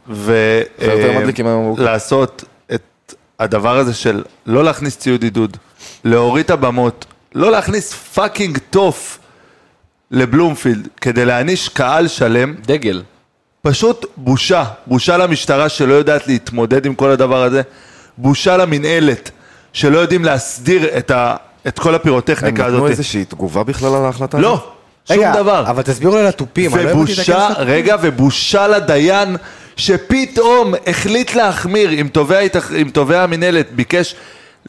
[1.47, 1.79] היום אבוקות.
[1.79, 2.43] ולעשות
[2.73, 5.57] את הדבר הזה של לא להכניס ציוד עידוד,
[6.03, 9.19] להוריד את הבמות, לא להכניס fucking תוף
[10.11, 13.01] לבלומפילד כדי להעניש קהל שלם, דגל.
[13.67, 17.61] פשוט בושה, בושה למשטרה שלא יודעת להתמודד עם כל הדבר הזה,
[18.17, 19.31] בושה למינהלת
[19.73, 21.35] שלא יודעים להסדיר את, ה,
[21.67, 22.89] את כל הם הפירוטכניקה נתנו הזאת.
[22.89, 24.37] איזושהי תגובה בכלל על ההחלטה?
[24.37, 24.49] הזאת?
[24.49, 24.67] לא,
[25.05, 25.63] שום רגע, דבר.
[25.67, 26.75] אבל תסבירו לי על התופים.
[26.75, 27.47] לא ובושה.
[27.57, 29.37] רגע, ובושה לדיין
[29.75, 31.89] שפתאום החליט להחמיר
[32.75, 34.15] עם תובע המינהלת, ביקש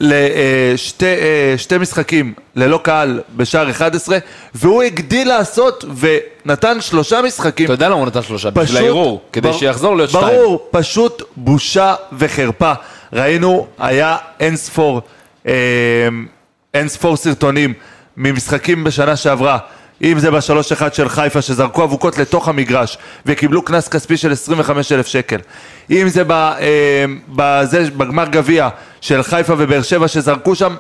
[0.01, 1.07] לשתי
[1.57, 4.19] שתי משחקים ללא קהל בשער 11,
[4.55, 5.85] והוא הגדיל לעשות
[6.45, 7.65] ונתן שלושה משחקים.
[7.65, 8.51] אתה יודע למה הוא נתן שלושה?
[8.51, 10.27] בשביל הערעור, כדי שיחזור להיות שתיים.
[10.27, 12.73] ברור, פשוט בושה וחרפה.
[13.13, 15.01] ראינו, היה אין ספור,
[15.47, 16.09] אה,
[17.15, 17.75] סרטונים
[18.17, 19.59] ממשחקים בשנה שעברה.
[20.03, 24.93] אם זה בשלוש אחד של חיפה שזרקו אבוקות לתוך המגרש וקיבלו קנס כספי של 25
[24.93, 25.39] אלף שקל.
[25.91, 28.69] אם זה ב, אה, בזה, בגמר גביע
[29.01, 30.77] של חיפה ובאר שבע שזרקו שם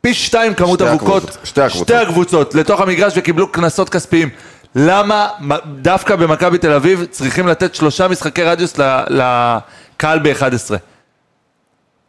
[0.00, 1.86] פי שתיים כמות אבוקות, שתי הקבוצות.
[1.88, 4.28] שתי הקבוצות לתוך המגרש וקיבלו קנסות כספיים.
[4.74, 5.28] למה
[5.66, 10.74] דווקא במכבי תל אביב צריכים לתת שלושה משחקי רדיוס לקהל ב-11?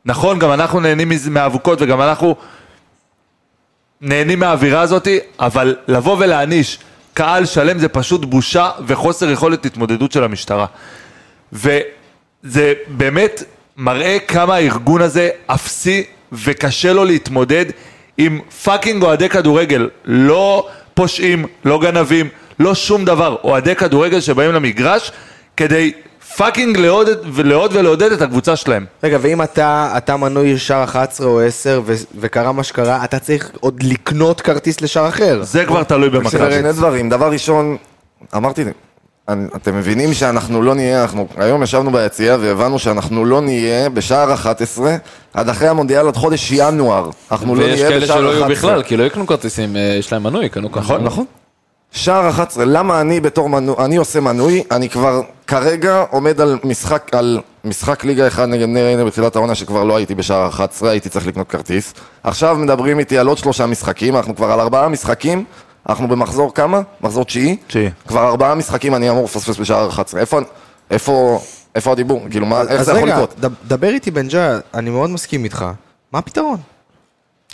[0.05, 2.35] נכון, גם אנחנו נהנים מהאבוקות וגם אנחנו
[4.01, 5.07] נהנים מהאווירה הזאת,
[5.39, 6.79] אבל לבוא ולהעניש
[7.13, 10.65] קהל שלם זה פשוט בושה וחוסר יכולת התמודדות של המשטרה.
[12.43, 13.43] וזה באמת
[13.77, 17.65] מראה כמה הארגון הזה אפסי וקשה לו להתמודד
[18.17, 22.29] עם fucking אוהדי כדורגל, לא פושעים, לא גנבים,
[22.59, 25.11] לא שום דבר, אוהדי כדורגל שבאים למגרש
[25.57, 25.91] כדי
[26.37, 28.85] fucking לעודד ולעוד ולעודד את הקבוצה שלהם.
[29.03, 33.51] רגע, ואם אתה, אתה מנוי שער 11 או 10 ו- וקרה מה שקרה, אתה צריך
[33.59, 35.39] עוד לקנות כרטיס לשער אחר.
[35.43, 36.51] זה כבר תלוי במכבי.
[36.51, 37.77] שני דברים, דבר ראשון,
[38.35, 38.63] אמרתי,
[39.55, 44.95] אתם מבינים שאנחנו לא נהיה, אנחנו היום ישבנו ביציע והבנו שאנחנו לא נהיה בשער 11
[45.33, 47.09] עד אחרי המונדיאל עד חודש ינואר.
[47.31, 48.39] אנחנו לא ויש נהיה כאלה בשער שלא 11.
[48.39, 50.79] יהיו בכלל, כי לא יקנו כרטיסים, אה, יש להם מנוי, יקנו ככה.
[50.79, 51.25] נכון, נכון.
[51.91, 57.09] שער 11, למה אני בתור מנוי, אני עושה מנוי, אני כבר כרגע עומד על משחק,
[57.11, 61.09] על משחק ליגה אחד נגד נר ריינה בתחילת העונה שכבר לא הייתי בשער 11, הייתי
[61.09, 61.93] צריך לקנות כרטיס.
[62.23, 65.43] עכשיו מדברים איתי על עוד שלושה משחקים, אנחנו כבר על ארבעה משחקים,
[65.89, 66.81] אנחנו במחזור כמה?
[67.01, 67.57] מחזור תשיעי?
[67.67, 67.89] תשיעי.
[68.07, 70.21] כבר ארבעה משחקים אני אמור לפספס בשער 11.
[70.21, 70.39] איפה,
[70.91, 71.39] איפה,
[71.75, 72.21] איפה הדיבור?
[72.31, 73.39] כאילו, מה, איך אז זה יכול רגע, לקרות?
[73.39, 75.65] ד- דבר איתי בן ג'ה, אני מאוד מסכים איתך.
[76.11, 76.57] מה הפתרון?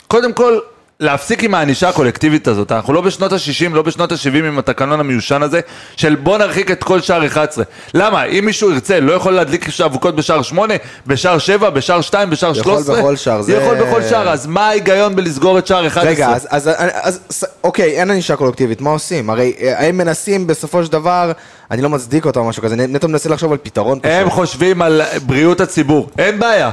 [0.07, 0.59] קודם כל,
[0.99, 2.71] להפסיק עם הענישה הקולקטיבית הזאת.
[2.71, 5.59] אנחנו לא בשנות ה-60, לא בשנות ה-70 עם התקנון המיושן הזה,
[5.95, 7.63] של בוא נרחיק את כל שער 11.
[7.93, 8.23] למה?
[8.23, 10.73] אם מישהו ירצה, לא יכול להדליק אבוקות בשער 8,
[11.07, 12.97] בשער 7, בשער 2, בשער יכול 13?
[12.99, 16.09] בכל שער, זה- יכול בכל שער, אז מה ההיגיון בלסגור את שער 11?
[16.11, 19.29] רגע, אז, אז, אז, אז אוקיי, אין ענישה קולקטיבית, מה עושים?
[19.29, 21.31] הרי אה, הם מנסים בסופו של דבר,
[21.71, 24.11] אני לא מצדיק אותם או משהו כזה, נטו מנסה לחשוב על פתרון פשוט.
[24.13, 26.71] הם חושבים על בריאות הציבור, אין בעיה.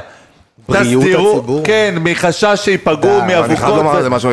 [0.69, 1.61] בריאות תסדירו, הציבור.
[1.65, 2.97] כן, מחשש שייפגעו
[3.27, 3.77] די, אני חייב מאבוקות.
[3.77, 4.31] לומר על זה משהו,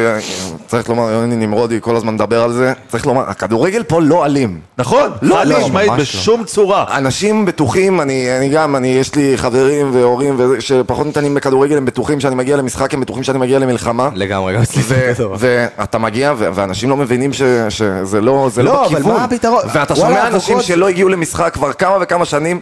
[0.68, 4.60] צריך לומר, יוני נמרודי כל הזמן מדבר על זה, צריך לומר, הכדורגל פה לא אלים.
[4.78, 6.86] נכון, לא, חד לא, משמעית, בשום צורה.
[6.98, 11.86] אנשים בטוחים, אני, אני גם, אני, יש לי חברים והורים וזה, שפחות מתעניינים בכדורגל, הם
[11.86, 14.10] בטוחים שאני מגיע למשחק, הם בטוחים שאני מגיע למלחמה.
[14.16, 15.34] לגמרי, גם אצלי זה כתוב.
[15.40, 19.18] ואתה מגיע, ו- ואנשים לא מבינים ש- שזה לא, זה לא, לא אבל בכיוון.
[19.18, 19.62] מה הפתרון?
[19.74, 22.60] ואתה שומע אנשים שלא הגיעו למשחק כבר כמה וכמה שנים,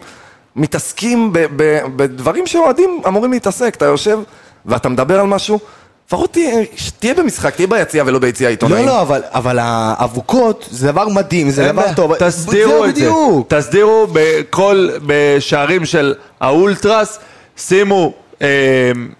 [0.58, 3.76] מתעסקים ב- ב- בדברים שאוהדים אמורים להתעסק.
[3.78, 4.20] אתה יושב
[4.66, 5.60] ואתה מדבר על משהו,
[6.08, 6.64] לפחות תהיה,
[7.00, 8.86] תהיה במשחק, תהיה ביציע ולא ביציע לא, העיתונאים.
[8.86, 11.94] לא, אבל, אבל האבוקות זה דבר מדהים, זה דבר.
[11.96, 12.16] טוב.
[12.16, 13.10] תסדירו את זה.
[13.48, 17.20] תסדירו בכל, בשערים של האולטרס,
[17.58, 18.14] שימו,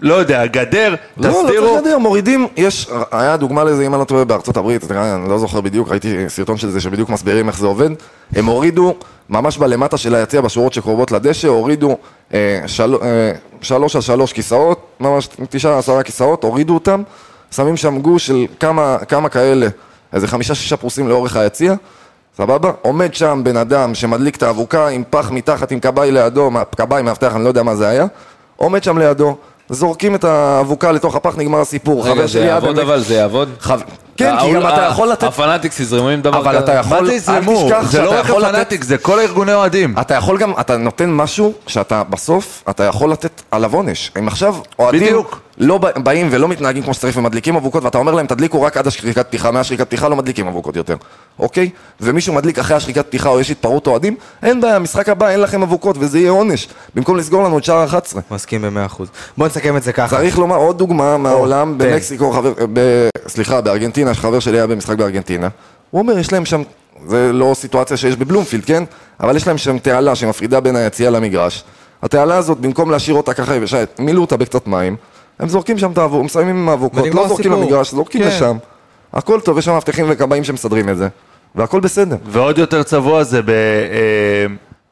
[0.02, 1.68] לא יודע, גדר, לא, לא תסדירו.
[1.68, 5.38] צריך גדר, מורידים, יש, היה דוגמה לזה, אם אני לא טועה, בארצות הברית, אני לא
[5.38, 7.90] זוכר בדיוק, ראיתי סרטון של זה שבדיוק מסבירים איך זה עובד.
[8.36, 8.96] הם הורידו,
[9.30, 11.98] ממש בלמטה של היציע, בשורות שקרובות לדשא, הורידו
[12.34, 17.04] אה, של, אה, שלוש על שלוש כיסאות, ממש תשעה עשרה כיסאות, הורידו אותם,
[17.52, 19.68] שמים שם גוש של כמה, כמה כאלה,
[20.14, 21.74] איזה חמישה שישה פרוסים לאורך היציע.
[22.38, 22.72] סבבה?
[22.82, 27.36] עומד שם בן אדם שמדליק את האבוקה עם פח מתחת, עם כבאי לידו, כבאי, מאבטח,
[27.36, 28.06] אני לא יודע מה זה היה.
[28.58, 29.36] עומד שם לידו,
[29.70, 32.10] זורקים את האבוקה לתוך הפח, נגמר הסיפור.
[32.10, 33.00] רגע, זה יעבוד אבל?
[33.00, 33.50] זה יעבוד?
[34.18, 35.24] כן, כי גם אתה יכול לתת...
[35.24, 36.64] הפנאטיקס יזרמו עם דבר אבל כזה?
[36.64, 37.00] אתה יכול...
[37.00, 37.70] מה זה יזרמו?
[37.84, 39.96] זה לא רק יכול לתת- הפנאטיק, זה כל ארגוני אוהדים.
[40.02, 44.12] אתה יכול גם, אתה נותן משהו שאתה בסוף, אתה יכול לתת עליו עונש.
[44.20, 45.16] אם עכשיו אוהדים.
[45.60, 48.88] לא בא- באים ולא מתנהגים כמו שצריך ומדליקים אבוקות ואתה אומר להם תדליקו רק עד
[48.88, 50.96] השריקת פתיחה, מהשריקת פתיחה לא מדליקים אבוקות יותר,
[51.40, 51.70] אוקיי?
[52.02, 55.62] ומישהו מדליק אחרי השריקת פתיחה או יש התפרעות אוהדים, אין בעיה, משחק הבא אין לכם
[55.64, 58.22] אבוקות וזה יהיה עונש, במקום לסגור לנו את שער 11.
[58.32, 59.08] מסכים במאה אחוז.
[59.38, 60.18] בוא נסכם את זה ככה.
[60.18, 61.92] צריך לומר עוד דוגמה מהעולם, תן.
[61.92, 62.34] במקסיקו,
[63.28, 65.48] סליחה, בארגנטינה, שחבר שלי היה במשחק בארגנטינה,
[65.92, 66.62] הוא אומר, יש להם שם,
[67.08, 68.84] זה לא סיטואציה שיש בבלומפילד, כן?
[69.20, 71.64] אבל יש להם שם תעלה שמפרידה בין היציאה למגרש.
[72.04, 74.96] התעלה הזאת, במקום להשאיר אותה ככה יבשה, מילאו אותה בקצת מים,
[75.40, 77.70] הם זורקים שם את האבוקות, מסיימים עם האבוקות, לא זורקים הסיפור.
[77.70, 78.28] למגרש, זורקים כן.
[78.28, 78.58] לשם.
[79.14, 81.08] הכל טוב, יש שם מאבטחים וכבאים שמסדרים את זה,
[81.56, 82.16] והכל בסדר.
[82.26, 84.46] ועוד יותר צבוע זה ב, אה,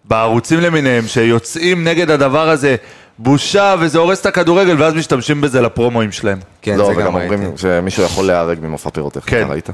[0.06, 2.76] בערוצים למיניהם, שיוצאים נגד הדבר הזה,
[3.20, 6.40] בושה, וזה הורס את הכדורגל, ואז משתמשים בזה לפרומואים שלהם.
[6.62, 7.58] כן, לא, זה וגם גם אומרים ראיתי.
[7.58, 9.52] שמישהו יכול להיהרג ממופע פירוטכניקה, כן.
[9.52, 9.70] ראית?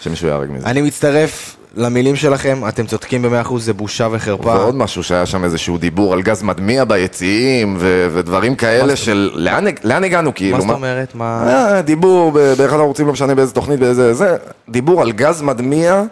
[0.00, 0.66] שמישהו ייהרג מזה.
[0.66, 4.48] אני מצטרף למילים שלכם, אתם צודקים במאה אחוז, זה בושה וחרפה.
[4.48, 9.64] ועוד משהו שהיה שם איזשהו דיבור על גז מדמיע ביציעים ו- ודברים כאלה של לאן,
[9.84, 10.56] לאן הגענו כאילו?
[10.56, 11.14] מה זאת אומרת?
[11.14, 11.48] מה...
[11.48, 14.36] היה דיבור באחד הערוצים, לא משנה באיזה תוכנית, באיזה זה,
[14.68, 16.02] דיבור על גז מדמיע,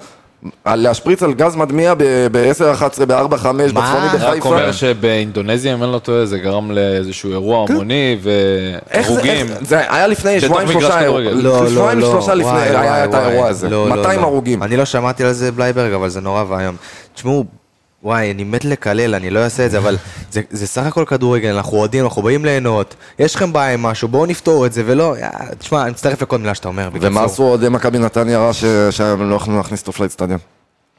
[0.66, 3.76] להשפריץ על גז מדמיע ב-10-11, ב-4-5, בצפוני
[4.14, 4.48] רק בחיפה.
[4.48, 8.22] אומר שבאינדונזיה, אם אני לא טועה, זה גרם לאיזשהו אירוע המוני כן.
[8.22, 9.46] זה, והרוגים.
[9.60, 11.06] זה היה לפני שבועיים שלושה.
[11.06, 12.10] לא, לא, שבועיים לא.
[12.10, 13.14] שלושה לפני היה את.
[13.14, 14.26] האירוע הזה, לא, לא, 200 לא.
[14.26, 14.62] הרוגים.
[14.62, 16.76] אני לא שמעתי על זה בלייברג, אבל זה נורא ואיום.
[17.14, 17.44] תשמעו,
[18.04, 19.96] וואי, אני מת לקלל, אני לא אעשה את זה, אבל
[20.30, 24.08] זה, זה סך הכל כדורגל, אנחנו אוהדים, אנחנו באים ליהנות, יש לכם בעיה עם משהו,
[24.08, 25.26] בואו נפתור את זה, ולא, יא,
[25.58, 26.88] תשמע, אני מצטרף לכל מילה שאתה אומר.
[27.00, 27.24] ומה.
[27.24, 30.38] עשו אוהדי מכבי נתניה רע ש- שהם לא יכלו להכניס אותו לאצטדיון?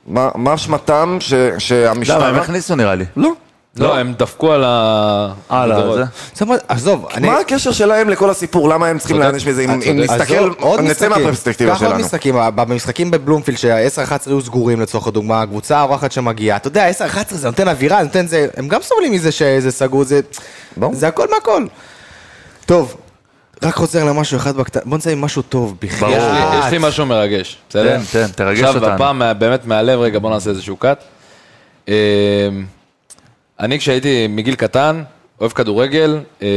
[0.08, 2.42] מה מה אשמתם ש- למה, הם שהמשטרה...
[2.42, 3.06] הכניסו נראה לי.
[3.18, 3.32] לא.
[3.78, 5.34] לא, הם דפקו על ה...
[5.52, 6.00] אה, לא, גדרות.
[6.46, 6.56] זה?
[6.68, 7.28] עזוב, אני...
[7.28, 8.70] מה הקשר שלהם לכל הסיפור?
[8.70, 9.20] למה הם צריכים.
[9.20, 9.62] להעניש מזה?
[9.62, 9.90] אם צודק.
[10.12, 11.10] נסתכל, עוד נצא משחקים.
[11.26, 12.04] מהפרספקטיבה קח עוד שלנו.
[12.06, 13.90] משחקים, ב- במשחקים בבלומפילד שה-10-11
[14.26, 16.94] היו סגורים לצורך הדוגמה, הקבוצה האורחת שמגיעה, אתה יודע, 10-11
[17.30, 20.20] זה נותן אווירה, נותן זה, הם גם סובלים מזה שזה סגור, זה.
[20.92, 21.66] זה הכל מהכל.
[22.66, 22.96] טוב,
[23.64, 26.12] רק חוזר למשהו אחד בקטנה, בוא נצא עם משהו טוב, בחייאת.
[26.18, 27.98] יש לי- יש לי משהו מרגש, בסדר?
[27.98, 28.94] תן, תן, תרגש עכשיו, אותנו.
[28.96, 31.04] הפעם מה- באמת מהלב, רגע, בוא נעשה איזשהו קאט.
[33.60, 35.04] אני כשהייתי מגיל קטן,
[35.42, 36.48] אוהב כדורגל, אמ,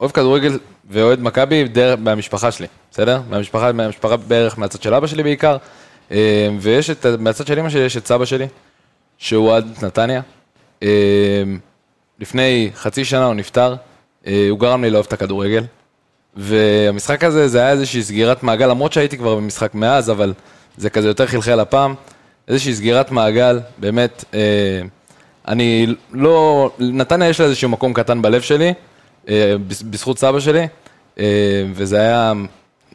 [0.00, 0.58] אוהב כדורגל
[0.90, 1.64] ואוהד מכבי
[1.98, 3.20] מהמשפחה שלי, בסדר?
[3.30, 5.56] מהמשפחה, מהמשפחה בערך מהצד של אבא שלי בעיקר,
[6.10, 6.16] אמ,
[6.60, 8.46] ויש את, מהצד של אמא שלי יש את סבא שלי,
[9.18, 10.20] שהוא אוהד נתניה.
[10.82, 10.88] אמ,
[12.18, 13.74] לפני חצי שנה הוא נפטר,
[14.26, 15.64] אה, הוא גרם לי לאהוב את הכדורגל.
[16.36, 20.32] והמשחק הזה, זה היה איזושהי סגירת מעגל, למרות שהייתי כבר במשחק מאז, אבל
[20.76, 21.94] זה כזה יותר חלחל הפעם.
[22.48, 24.40] איזושהי סגירת מעגל, באמת, אה,
[25.48, 26.70] אני לא...
[26.78, 28.74] נתניה יש לה איזשהו מקום קטן בלב שלי,
[29.28, 30.66] אה, בז- בזכות סבא שלי,
[31.18, 31.24] אה,
[31.74, 32.32] וזה היה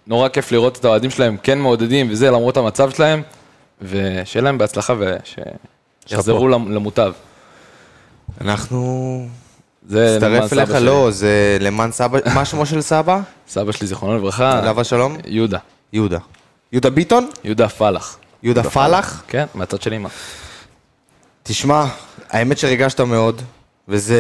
[0.08, 3.22] נורא כיף לראות את האוהדים שלהם כן מעודדים וזה, למרות המצב שלהם,
[3.82, 4.94] ושיהיה להם בהצלחה
[6.08, 7.14] ושיחזרו למ- למוטב.
[8.42, 9.28] אנחנו...
[9.88, 10.86] זה למען מצטרף סבא אליך, שלי.
[10.86, 13.20] לא, זה למען סבא, מה שמו של סבא?
[13.50, 15.18] סבא שלי, זיכרונו לברכה, עליו השלום?
[15.28, 15.58] יהודה.
[15.94, 16.18] יהודה.
[16.72, 17.30] יהודה ביטון?
[17.44, 18.18] יהודה פלח.
[18.44, 19.24] יהודה פלח?
[19.28, 20.10] כן, מהצד של אמא.
[21.44, 21.86] תשמע,
[22.32, 23.42] האמת שריגשת מאוד,
[23.88, 24.18] וזה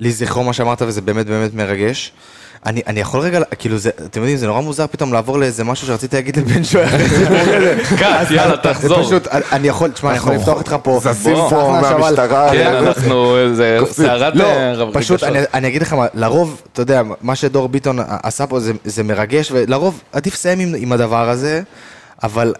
[0.00, 2.12] לזכרו מה שאמרת, וזה באמת באמת מרגש.
[2.66, 5.86] אני, אני יכול רגע, כאילו זה, אתם יודעים, זה נורא מוזר פתאום לעבור לאיזה משהו
[5.86, 6.88] שרציתי להגיד לבן שויה.
[7.98, 9.02] קאט, יאללה, תחזור.
[9.02, 11.00] פשוט, אני יכול, תשמע, אני יכול לפתוח איתך פה.
[11.02, 11.36] זזים.
[11.50, 12.50] פה מהמשטרה.
[12.52, 14.96] כן, אנחנו, זה סערת לא, אה, רגשות.
[14.96, 18.72] פשוט אני, אני אגיד לך מה, לרוב, אתה יודע, מה שדור ביטון עשה פה זה,
[18.84, 21.62] זה מרגש, ולרוב עדיף לסיים עם, הדבר הזה,
[22.22, 22.54] אבל,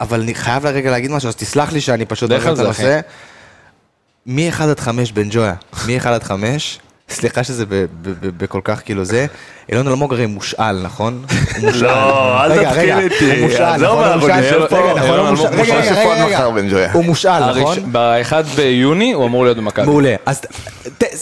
[0.00, 2.64] אבל אני חייב רגע להגיד משהו, אז תסלח לי שאני פשוט עובר על את זה,
[2.64, 3.00] הנושא.
[4.26, 5.54] מ-1 עד 5 בן ג'ויה,
[5.86, 9.26] מ-1 עד 5, סליחה שזה ב- ב- ב- בכל כך כאילו זה,
[9.68, 11.24] אילון אלמוג הרי מושאל, נכון?
[11.74, 14.10] לא, אל תתחיל איתי, הוא מושאל, עזוב, נכון?
[14.10, 14.64] הוא מושאל.
[14.64, 15.46] נכון, אילון הוא מושאל.
[15.46, 16.36] אלמוג רגע, מושאל רגע, שפה רגע, עד רגע.
[16.36, 16.92] מחר, בן ג'ויה.
[16.92, 17.78] הוא מושאל, נכון?
[17.92, 19.86] ב-1 ביוני הוא אמור להיות במכבי.
[19.86, 20.14] מעולה.
[20.26, 20.40] אז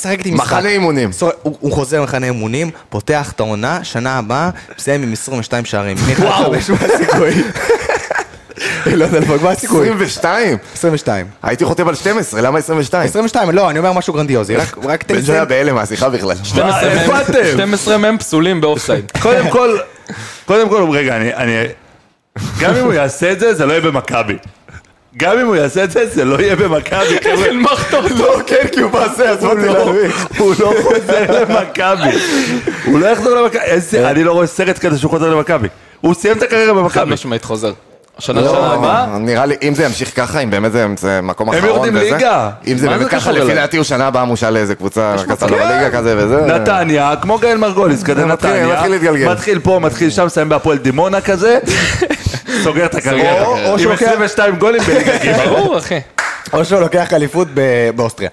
[0.00, 0.46] שחק איתי משחק.
[0.46, 1.10] מחנה אימונים.
[1.42, 5.96] הוא חוזר למחנה אימונים, פותח את העונה, שנה הבאה, מסיים עם 22 שערים.
[6.18, 6.52] וואו.
[8.90, 9.88] אילון אלמוג, מה הסיכוי?
[9.88, 10.56] 22?
[10.74, 11.26] 22.
[11.42, 13.04] הייתי חותם על 12, למה 22?
[13.04, 16.36] 22, לא, אני אומר משהו גרנדיוזי, רק- רק בן ג'ויה בהלם מהשיחה בכלל.
[16.44, 17.44] 12 איפה מהם- אתם?
[17.52, 19.12] 12 מהם פסולים באופסייד.
[19.22, 19.76] קודם כל,
[20.46, 21.52] קודם כל, רגע, אני, אני,
[22.60, 24.36] גם אם הוא יעשה את זה, זה לא יהיה במכבי.
[25.16, 27.18] גם אם הוא יעשה את זה, זה לא יהיה במכבי.
[27.50, 28.08] הנמכת אותו.
[28.16, 30.26] לא, כן, כי הוא מעשה, הוא אותי לא- להנמיך.
[30.38, 32.18] הוא לא חוזר למכבי.
[32.84, 33.58] הוא לא יחזור למכבי.
[33.62, 35.68] איזה- אני לא רואה סרט כזה שהוא חוזר למכבי.
[36.00, 37.12] הוא סיים את הקריירה חד במכבי.
[37.12, 37.72] משמעית חוזר.
[38.18, 39.06] השנה לא, שנה הבאה?
[39.18, 42.04] נראה לי, אם זה ימשיך ככה, אם באמת זה- זה מקום הם אחרון יורדים וזה,
[42.04, 42.50] ליגה.
[42.66, 43.54] אם זה באמת ככה, לפי?
[43.54, 45.42] דעתי הוא שנה הבאה מושל לאיזה קבוצה קצת.
[45.50, 46.40] בליגה כזה וזה.
[46.40, 48.66] נתניה, כמו גאל מרגוליס, כזה נתניה.
[48.72, 49.32] מתחיל להתגלגל.
[49.32, 51.58] מתחיל פה, מתחיל שם, מסיים בהפועל דימונה כזה.
[52.64, 53.70] סוגר את הקריירה.
[53.72, 55.12] עם שלוקח- 22 גולים בליגה.
[55.46, 56.00] ברור, אחי.
[56.52, 57.48] או שהוא לוקח אליפות
[57.96, 58.30] באוסטריה.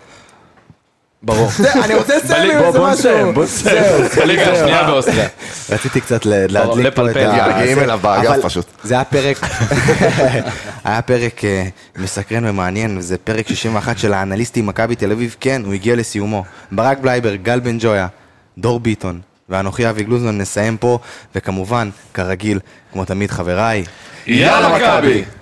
[1.24, 1.50] ברור.
[1.84, 3.00] אני רוצה לסיים עם איזה בוא משהו.
[3.12, 3.84] נסיים, בוא נסיים.
[4.18, 5.28] בליגה השנייה באוסטריה.
[5.70, 7.58] רציתי קצת ל- להדליק פה את ה...
[7.58, 8.66] מגיעים אליו באגף פשוט.
[8.84, 9.38] זה היה פרק,
[10.86, 11.64] היה פרק אה,
[11.98, 16.44] מסקרן ומעניין, זה פרק 61 של האנליסטים מכבי תל אביב, כן, הוא הגיע לסיומו.
[16.72, 18.08] ברק בלייבר, גל בן ג'ויה,
[18.58, 19.20] דור ביטון,
[19.50, 21.00] ואנוכי אבי גלוזמן נסיים פה,
[21.36, 22.60] וכמובן, כרגיל,
[22.94, 23.84] כמו תמיד חבריי,
[24.28, 25.24] יאללה מכבי!